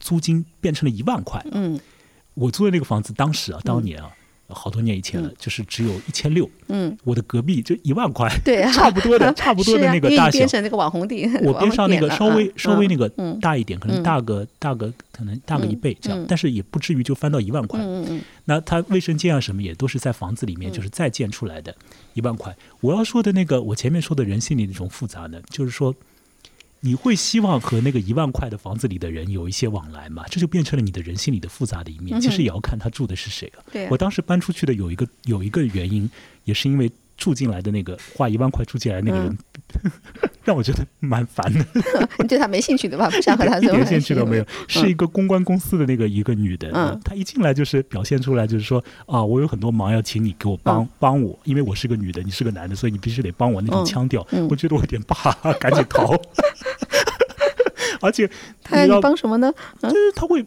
[0.04, 1.40] 租金变成了一万块。
[1.52, 1.78] 嗯，
[2.34, 4.10] 我租的那个房子，当时啊，当年啊，
[4.48, 6.50] 好多年以前了，就是只有一千六。
[6.66, 10.60] 嗯，我的隔壁就一万块，对， 差不多的， 差不多的那个大小。
[10.60, 13.08] 那个网红地，我边上那个稍微稍微那个
[13.40, 17.78] 大一点，可能大个大个，可能大个一倍这样，但是也不至于就翻到一万块。
[17.80, 18.20] 嗯嗯。
[18.46, 21.72] 那它卫生间啊什么也都是在房子里面，就是再建出来的，
[22.14, 22.52] 一万块。
[22.80, 25.94] 我要说的那个，我前面说的人性里那种复杂呢，就是说。
[26.84, 30.24] 你会希望和那个一万块的房子里的人有一些往来吗？
[30.28, 32.20] 这就变成了你的人心里的复杂的一面。
[32.20, 33.64] 其实也要看他住的是谁了。
[33.88, 36.10] 我当时搬出去的有一个有一个原因，
[36.44, 36.90] 也是因为。
[37.22, 39.38] 住进来的那个花一万块住进来那个人，
[40.42, 41.64] 让我觉得蛮烦的。
[42.18, 43.08] 你对他没兴趣对吧？
[43.10, 44.44] 不想和他 一点兴趣都没有。
[44.66, 54.26] 是一个公关公司的那个一个女的，嗯，她一进来就是表现出来就是说啊，我有很多忙要请你给我帮帮我，因为我是个女的，你是个男的，所以你必须得帮我那种腔调。
[54.50, 56.20] 我觉得我有点怕，赶紧逃。
[58.00, 58.28] 而且
[58.64, 59.52] 他要帮什么呢？
[59.80, 60.42] 就是他会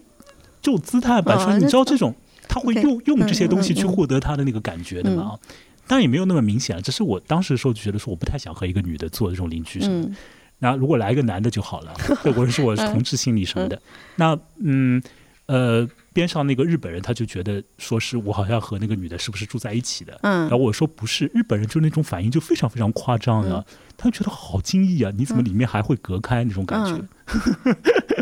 [0.62, 2.14] 这种姿态摆出来，你知道这种
[2.50, 5.40] 他会用用这些东西去获得他的那个感觉的嘛？
[5.88, 10.12] 当然也没有那么明显，只是我当时的时候就觉得说我不太想和一个女的做这种邻居什么的。
[10.60, 11.94] 那如果来一个男的就好了，
[12.34, 13.82] 或者说我是同志心理什么的。
[14.16, 15.02] 那嗯
[15.48, 20.18] 呃，边上那个日本人他就觉得说是我好像和那个女的是不是住在一起的？
[20.24, 23.64] 嗯，然后我说不是，日本人就那种反应就非常非常夸张啊，
[23.96, 25.12] 他就觉得好惊异啊！
[25.16, 27.00] 你怎么里面还会隔开那种感觉？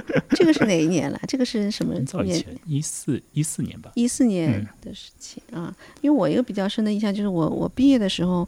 [0.44, 1.20] 这个是哪一年了？
[1.26, 1.98] 这个是什么？
[2.06, 3.92] 早以前，一四一四年吧。
[3.96, 8.48] 一四年的事情啊，因为我一个比较深的印象就是我我毕业的时候，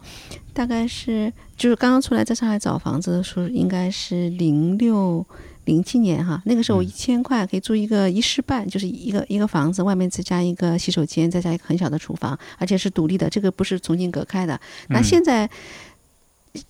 [0.53, 5.25] 大概是就是刚刚出来在上海找房子的时候，应该是零六
[5.63, 6.41] 零七年哈。
[6.45, 14.59] 那个时候一千块可以租一个一室半，就是一个一个房子，外面再加一个洗手间，再加一个很小的厨房，而且是独立的，这个不是重新隔开的。
[14.89, 15.49] 那现在。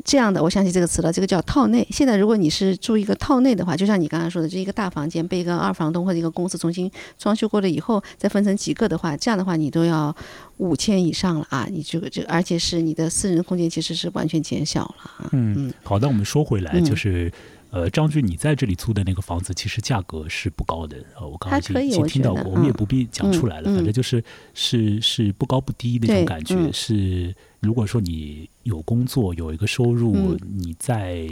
[0.04, 1.88] 这样的，我想起这个词了，这个叫套内。
[1.92, 10.16] 现在如果你是住一个套内的话，就像你刚刚说的，这一个大房间被一个二房东或者一个公司重新装修过了以后，再分成几个的话，这样的话你都要
[10.58, 11.68] 五千以上了啊！
[11.70, 15.30] 你这个这，而且是你的私人空间其实是完全减小了啊。
[15.32, 17.32] 嗯，好的，我们说回来，就是
[17.76, 27.36] 呃，张俊，你在这里租的那个房子其实价格是不高的呃，我刚刚已经听到过，我们也不必讲出来了，反正就是是是不高不低那种感觉是。
[27.60, 31.28] 如果说你有工作有一个收入，你在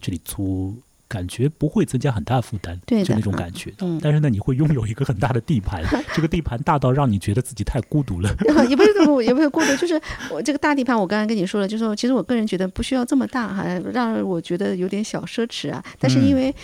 [0.00, 3.72] 这里租感觉不会增加很大负担，对就那种感觉。
[3.80, 5.82] 嗯，但是呢，你会拥有一个很大的地盘，
[6.14, 8.28] 这个地盘大到让你觉得自己太孤独了。
[8.68, 10.00] 也不是孤，也不是孤独，就是
[10.30, 15.82] 我这个大地盘，我刚刚跟你说了，就是说，其实我个人觉得不需要这么大，哈，让我觉得有点小奢侈啊。
[15.98, 16.54] 但是因为。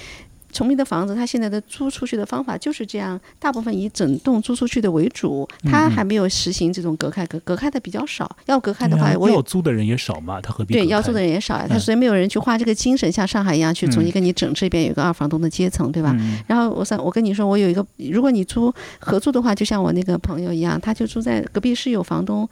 [0.55, 8.31] 崇明的房子，它现在的租出去的方法就是这样，大部分以整栋租出去的为主，它还没有实行这种隔开，隔隔开的比较少。
[8.47, 10.75] 要隔开的话，我要租的人也少嘛，他何必？
[10.75, 16.17] 对，要租的人也少呀，他所以没有人去花这个精神，像上海一样去重新跟你整这边有个二房东的阶层，对吧？
[16.47, 22.49] 然后我想，我跟你说，我有一个，如果你租合租的话，就像我那个朋友一样，他就住在隔壁是有房东。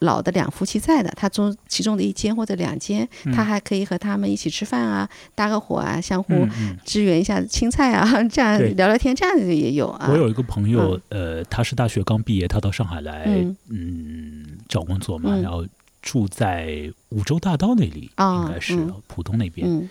[0.00, 6.46] 老的两夫妻在的，他租其中的一间或者两间，他还可以和他们一起吃饭啊，搭个伙啊，相互
[6.84, 10.08] 支援一下青菜啊， 这样聊聊天，这样子也有啊。
[10.10, 13.24] 我有一个朋友，呃，他是大学刚毕业，他到上海来，
[13.68, 15.66] 嗯，找工作嘛，然后
[16.02, 18.76] 住在五洲大道那里，应该是
[19.06, 19.88] 浦东那边，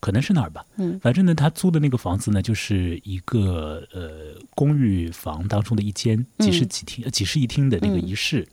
[0.00, 0.64] 可能是那儿吧。
[0.76, 8.46] 嗯，反正呢，他租的那个房子呢，就是一个呃公寓房当中的一间几室几厅、几室一厅的那个一室。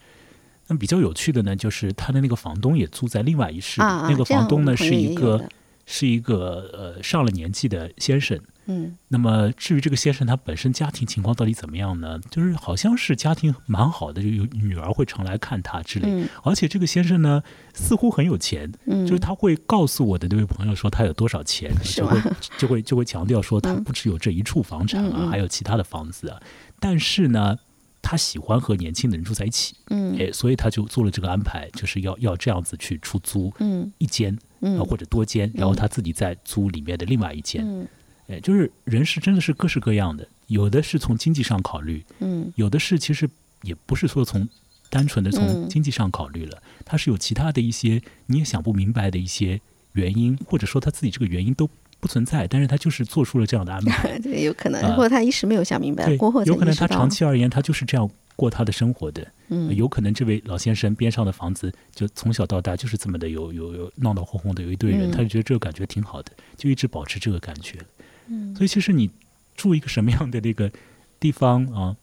[0.67, 3.79] 那比较有趣的呢，就是他的那个房东也住在另外一室。
[3.81, 5.47] 那个房东呢是一个
[5.85, 8.39] 是一个呃上了年纪的先生。
[8.65, 8.97] 嗯。
[9.09, 12.19] 那么至于这个先生他本身家庭情况到底怎么样呢？
[12.31, 16.09] 就是好像是家庭蛮好的，就有女儿会常来看他之类。
[16.09, 16.27] 嗯。
[16.43, 17.43] 而且这个先生呢
[17.75, 18.71] 似乎很有钱。
[18.87, 19.05] 嗯。
[19.05, 22.19] 就是他会告诉我的那位朋友说他有多少钱，就会
[22.57, 26.41] 就会就会强调说他不只有这一处房产啊，还有其他的房子啊。
[26.79, 27.59] 但是呢。
[28.07, 37.87] 他喜欢和年轻的人住在一起，嗯，哎，所以他就做了这个安排，就是要要这样子去出租，嗯，一间，嗯，或者多间，然后他自己再租里面的另外一间，嗯，
[38.27, 43.27] 哎，就是人是真的是各式各样的，有的是从经济上考虑，嗯，有的是其实
[43.63, 44.47] 也不是说从
[44.91, 49.59] 单纯的从经济上考虑了，他是有其他的一些你也想不明白的一些
[49.93, 51.67] 原因，或者说他自己这个原因都。
[52.05, 54.17] 不存在，但是他就是做出了这样的安排。
[54.21, 59.25] 对，有可能，或者他一时没有想明白，过后有可能他长期而言，他就是这样过他的生活的。
[59.47, 67.79] 嗯，有可能这位老先生边上的房子，就从小到大就是这么的，有有有闹闹哄哄的，有一堆人，他就觉得这个感觉挺好的，就一直保持这个感觉。
[68.27, 69.09] 嗯，所以其实你
[69.55, 70.71] 住一个什么样的那个
[71.19, 71.97] 地方啊，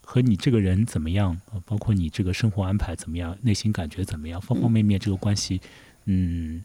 [0.00, 5.60] 和你这个人怎么样啊，包括你这个生活安排怎么样，内心感觉怎么样，方方面面这个关系，
[6.06, 6.64] 嗯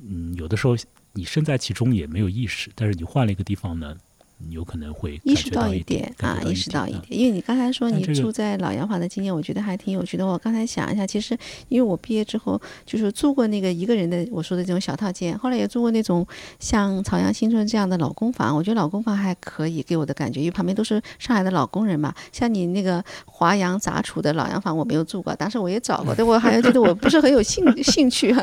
[0.00, 0.76] 嗯，有的时候。
[1.16, 3.96] 你身在其中也没有意识，但是你换了一个地方呢？
[4.38, 10.26] 你有可能会意识到一点啊，意识到一点，因为你刚才说你住在老洋房的经验，我觉得还挺有趣的。
[10.26, 11.36] 我刚才想一下，其实
[11.68, 16.26] 因为我毕业之后就是住过那个一个人的我说的这种小套间，后来也住过那种
[16.60, 18.54] 像朝阳新村这样的老公房。
[18.54, 22.14] 我觉得老公房还可以给我的感觉，因为旁边都是上海的老工人嘛。
[22.30, 28.36] 像你那个华阳杂处的老洋房，我没有住过，当时我也找过，但我好像觉得我不是很有兴 兴趣，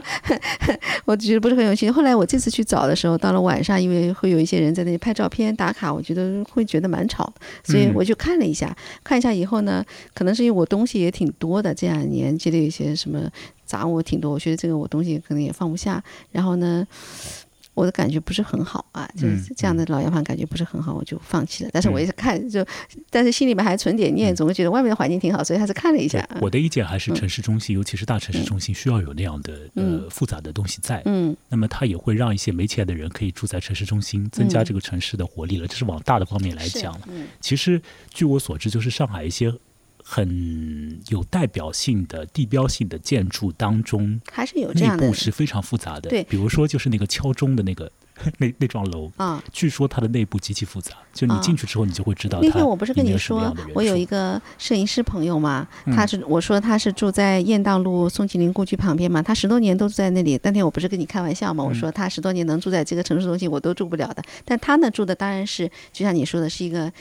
[1.05, 1.91] 我觉得不是很有兴趣。
[1.91, 5.82] 后来我这次去找的时候，到了晚上，因为会有一些人在那里拍照片打卡。
[5.91, 13.29] 我觉得会觉得蛮吵的，所以我就看了一下，看一下以后呢，可能是因为我东西也挺多的，这两年积累一些什么
[13.65, 16.85] 杂物挺多，我觉得这个我东西可能也放不下，然后呢。
[17.73, 21.69] 我的感觉不是很好啊，就是这样的老洋房感觉不是很好，我就放弃了。
[21.73, 22.65] 但是我也是看，就
[23.09, 26.27] 但是心里面还存点念，总会觉得外面的环境挺好，所以还是看了一下。
[26.39, 31.01] 我的意见还是城市中心，尤其是大城市中心，需要有那样的呃复杂的东西在。
[31.05, 35.67] 嗯，那么它也会让一些没钱的人可以住在城市中心，增加这个城市的活力了。
[35.67, 37.27] 这是往大的方面来讲嗯。
[37.41, 39.53] 其实据我所知，就是上海一些。
[40.03, 46.09] 很有代表性的地标性的建筑当中，还是有这样的内部是非常复杂的。
[46.09, 47.89] 对，比如说就是那个敲钟的那个
[48.37, 50.91] 那那幢楼啊，据说它的内部极其复杂。
[51.13, 52.39] 就你进去之后，你就会知道。
[52.41, 60.39] 那天我不是跟你说，我有一个摄影师朋友嘛，他是我说他是住在雁荡路宋庆龄故居旁边嘛，他十多年都住在那里。
[60.43, 64.21] 那天我不是跟你开玩笑嘛，我说他十多年能住在这个城市中心，我都住不了的。
[64.43, 66.91] 但他呢住的当然是就像你说的，是一个。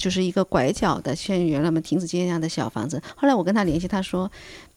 [0.00, 3.00] 就是一个拐角的，像原来嘛亭子街那样的小房子。
[3.14, 4.28] 后来我跟他联系，他说，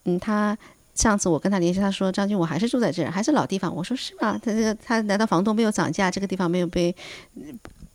[0.03, 0.55] 嗯，他
[0.93, 3.73] 上次我跟他联系，他说张军，我还是住在这儿，还是老地方。
[3.73, 4.37] 我说是吗？
[4.43, 6.93] 他这个他难道房东没有涨价，这个地方没有被？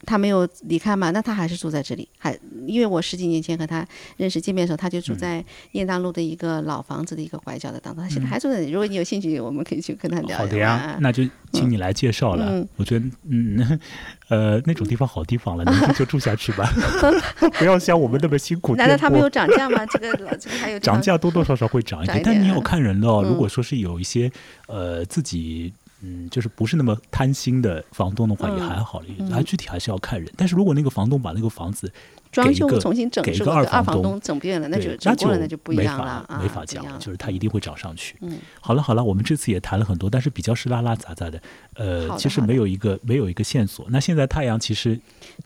[0.08, 1.10] 他没有离开嘛？
[1.10, 2.34] 那他还是住在这里，还
[2.66, 3.86] 因为我十几年前和他
[4.16, 8.64] 认识见面的时候，他就住在雁荡路的一个老房子的一个拐角的当中，他现在还住在。
[8.70, 10.38] 如果你有兴趣，我们可以去跟他聊。
[10.38, 12.66] 好的呀，那就请你来介绍了。
[12.76, 13.78] 我觉得，嗯，
[14.30, 16.72] 呃，那种地方好地方了，你就住下去吧，
[17.58, 18.74] 不要像我们那么辛苦。
[18.76, 19.84] 难道他没有涨价吗？
[19.84, 23.22] 这个这个还有 涨价，多多少少会涨一点，但你要看人的哦。
[23.22, 24.32] 如果说是有一些
[24.68, 25.74] 呃自己。
[26.00, 29.06] 嗯，就是不是那么贪心的房东的话，也还好了。
[29.30, 30.30] 还具体还是要看人。
[30.36, 31.90] 但是如果那个房东把那个房子
[32.30, 34.90] 装修重新整一个二房东整变了，那就
[35.36, 38.16] 那就不一样了啊，没法讲，就是它一定会涨上去。
[38.20, 41.40] 嗯，好了好了，我们这次也谈了很多，但是比较是拉拉杂杂的，
[41.74, 43.86] 呃，其实没有一个没有一个线索。
[43.90, 44.98] 那现在太阳其实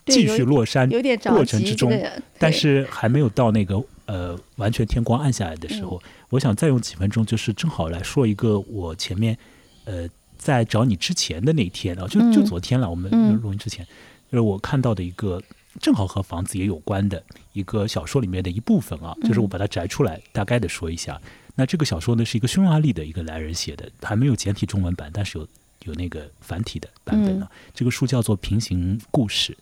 [0.06, 1.90] 继续落山，有点过程之中，
[2.38, 6.02] 但是还没有到那个呃完全天光暗下来的时候。
[6.30, 9.36] 我想再用几分钟，就是正好来说一个我前面
[9.84, 10.08] 呃
[10.42, 13.86] 在找你之前的那天啊，就就昨天了，我们录音之前，
[14.30, 15.42] 就是我看到的一个。
[15.80, 17.24] 正好和房子也有关的
[17.54, 21.18] 一个小说里面的一部分啊，就是我把它摘出来，大概的说一下。
[21.54, 25.48] 那这个小说呢，是一个匈牙利的一个男人写的，还没有简体中文版，但是有
[25.84, 27.50] 有那个繁体的版本啊。
[27.72, 29.54] 这个书叫做《平行故事》，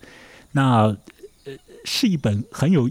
[0.51, 0.87] 那
[1.45, 2.91] 呃是一本很有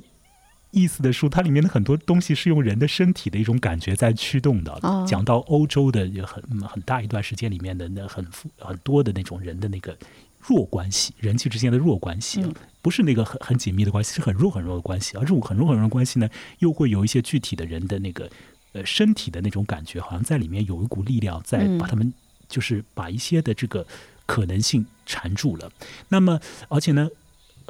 [0.71, 8.25] 意思的书，它里面的很多东西是用人的身体的一种感觉在驱动的，讲到欧洲的很很大一段时间里面的那很
[8.57, 9.97] 很多的那种人的那个。
[10.41, 12.41] 弱关系，人际之间的弱关系，
[12.81, 15.17] 不是那个很很紧密的关系，是很弱很弱的关系。
[15.17, 18.29] 而这种很弱很弱的关系呢，又会有一些具体的人的那个
[18.71, 22.13] 呃身体的那种感觉，好像在里面有一股力量在把他们，
[22.47, 23.85] 就是把一些的这个
[24.25, 25.69] 可能性缠住了。
[26.07, 26.39] 那么，
[26.69, 27.09] 而且呢，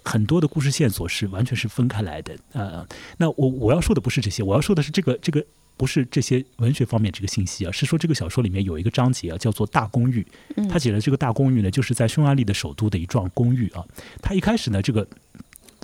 [0.03, 2.35] 很多的故事线索是完全是分开来的。
[2.53, 2.87] 呃，
[3.17, 5.45] 那我我要说的不是这些，我要说的是这个这个。
[5.79, 10.27] 不是这些文学方面这个信息啊，是说这个小说里面有一个章节啊，叫做《大公寓》。
[10.69, 13.81] 他写的这个大公寓呢，就是在匈牙利的首都的一幢公寓啊。
[14.21, 15.07] 他一开始呢，这个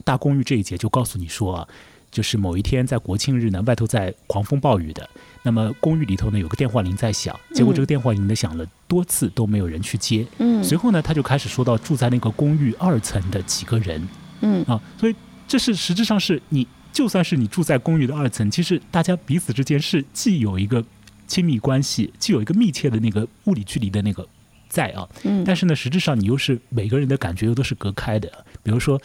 [0.03, 1.68] 大公寓这一节就告诉你说啊，
[2.16, 5.09] 就是某一天在国庆日呢，外头在狂风暴雨的，
[5.43, 10.26] 那么公寓里头呢有个电话铃在响，结果这个电话铃呢响了多次都没有人去接。
[10.38, 14.07] 嗯，随后呢，他就开始说到住在那个公寓二层的几个人。
[14.39, 16.66] 嗯啊，所以这是实质上是你。
[16.95, 20.82] 就算是你住在公寓的二层，其实大家彼此之间是既有一个
[21.28, 24.26] 亲密关系，既有一个密切的那个物理距离的那个
[24.70, 25.05] 在啊。
[25.26, 25.43] 嗯。
[25.43, 28.32] 但是呢，实质上你又是每个人的感觉又都是隔开的。
[28.63, 28.97] 比如说，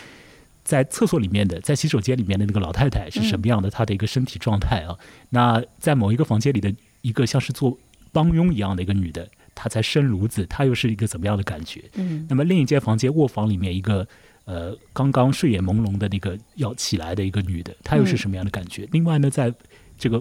[0.65, 3.71] 在厕所里面的，在洗手间里面的那个老太太是什么样的？
[3.71, 4.97] 她的一个身体状态啊。
[5.31, 7.77] 那在某一个房间里的一个像是做
[8.13, 11.85] 帮佣一样的一个女的，她在生炉子，她又是一个怎么样的感觉？
[11.95, 12.27] 嗯。
[12.29, 14.07] 那么另一间房间卧房里面一个。
[14.47, 18.89] 呃，刚刚睡眼朦胧的那个要起来的一个女的，她又是什么样的感觉？
[18.91, 19.53] 另外呢，在
[19.97, 20.21] 这个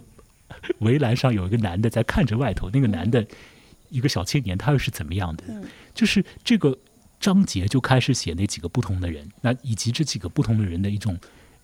[0.80, 3.26] 围栏上有一个男的在看着外头，那个男的
[3.90, 5.46] 一个小青年，他又是怎么样的？
[5.96, 6.78] 就是这个
[7.20, 11.18] 章节就开始写那几个不同的人，那以及这几个不同的人的一种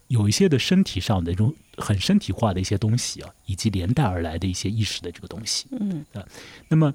[0.08, 5.68] 有一些的身体上的一种很身体化的一些东西啊，以及连带而来的一些意识的这个东西。
[5.72, 6.24] 嗯啊，
[6.68, 6.94] 那么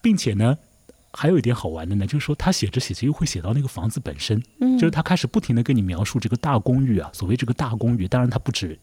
[0.00, 0.56] 并且呢？
[1.10, 4.40] 还有一点好玩的呢，就是说他写着写着又会写到那个房子本身，
[4.78, 8.78] 就是他开始不停的跟你描述这个大公寓啊，所谓这个大公寓，当然它不止。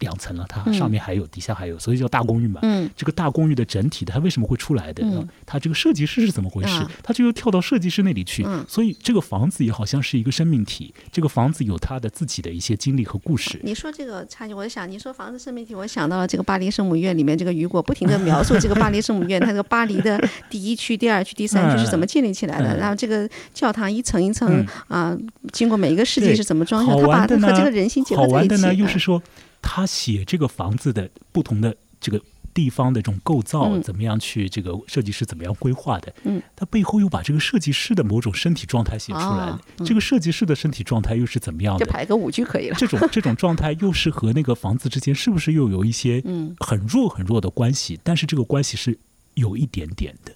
[0.00, 2.60] 两层了，它上面还有，底下还有，所以叫大公寓嘛。
[2.62, 5.02] 嗯，这个大公寓的整体的，它为什么会出来的？
[5.04, 6.86] 嗯，它这个设计师是怎么回事？
[7.02, 8.44] 它就又跳到设计师那里去。
[8.46, 13.58] 嗯，所以这个房子也好像是一个生命体，这个房子有它的自己的一些经历和故事。
[13.62, 22.76] 你说这个差距，我就想，你说房子生命体，我想到了这个巴黎圣母院里面这个雨果不停的描述这个巴黎圣母院，它这个巴黎的第一区、第二区、第三区是怎么 建立起来的？
[22.76, 25.16] 然后这个教堂一层一层啊，
[25.52, 27.00] 经过每一个世纪是怎么装修？
[27.00, 28.34] 他把它和这个人性结合在一起。
[28.34, 29.22] 好玩的呢，又是说。
[29.60, 32.20] 他写这个房子的不同的这个
[32.54, 36.12] 地方的这种构造，怎么样去这个设计师怎么样规划的？
[36.24, 39.60] 嗯，他背后又把这个设计师的某种身体状态写出来了。
[39.84, 41.84] 这个设计师的身体状态又是怎么样的？
[41.84, 42.76] 就排个舞就可以了。
[42.76, 46.20] 这种这种状态又是和那个房子之间是不是又有一些
[46.58, 48.00] 很弱很弱的关系？
[48.02, 48.98] 但是这个关系是
[49.34, 50.34] 有一点点的。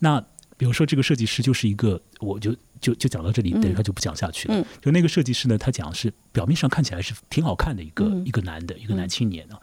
[0.00, 0.24] 那
[0.60, 2.54] 比如说这个设计师就是一个，我就。
[2.80, 4.66] 就就讲到这里，等一下就不讲下去了。
[4.80, 9.60] 就那个设计师呢，他讲是表面上看起来是挺好看的一个一个男的，一个男青年啊。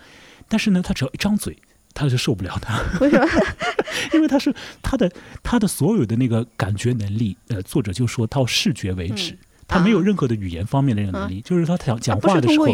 [0.47, 1.57] 但是呢，他只要一张嘴，
[1.95, 2.79] 他就受不了他。
[3.01, 3.27] 为什么？
[4.13, 9.35] 因为他是他的他的所有的那个感觉能力，呃，作者就说到视觉为止。
[9.67, 12.65] 他没有任何的语言方面的那个能力，就是他讲讲话的时候，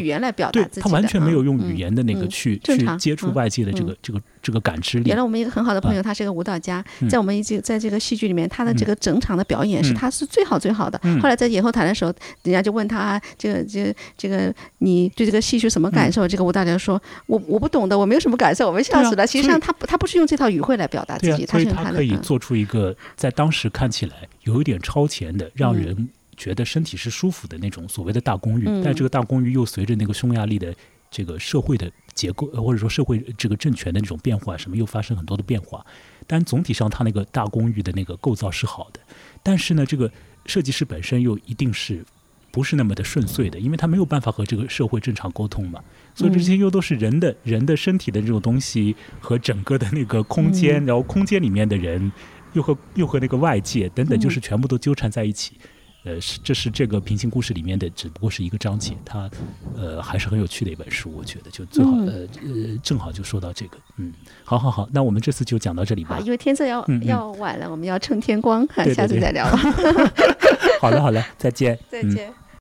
[0.52, 5.08] 对，他完全没有用语言的那个去去接触外界的这个这个这个感知力。
[5.08, 11.00] 原来我们一个很好的朋友，他是个舞蹈家，在我们一这在这个戏剧里面，他的这个整场的表演是他是最好最好的。
[11.20, 12.14] 后来在演后台的时候，
[12.44, 16.28] 人家就问他这个这这个你对这个戏剧什么感受？
[16.28, 24.14] 这个舞蹈家说：“我我不懂的，我没有什么感受，我们笑死了。”其实上他他不是用这套语汇来表达自己，所以他可以做出一个在当时看起来
[24.44, 26.10] 有一点超前的，让人。
[26.44, 30.76] 觉得身体是舒服的那种所谓的大公寓，但这个大公寓又随着那个匈牙利的
[31.10, 35.86] 这个社会的结构，或者说社会这个政权的那种变化，什么又发生很多的变化。
[36.28, 39.00] 但总体上，它那个大公寓的那个构造是好的，
[39.42, 40.12] 但是呢，这个
[40.46, 42.04] 设计师本身又一定是
[42.52, 45.82] 不是那么的顺遂的，因为他没有办法和这个社会正常沟通嘛。
[46.14, 52.12] 所以这些又都是人的人的身体的这种东西和整个的那个空间，然后空间里面的人
[52.52, 55.56] 又和又和那个外界等等，就是全部都纠缠在一起。
[56.04, 59.30] 呃，是这是这个平行故事里面的，只不过是一个章节，它
[59.76, 69.46] 呃还是很有趣的一本书，我觉得就最好呃呃正好就说到这个，嗯，好好好，那我们这次就讲到这里吧，因为天色要要晚了，我们要趁天光，下次再聊。
[70.82, 72.34] 好了好了，再见， 再见。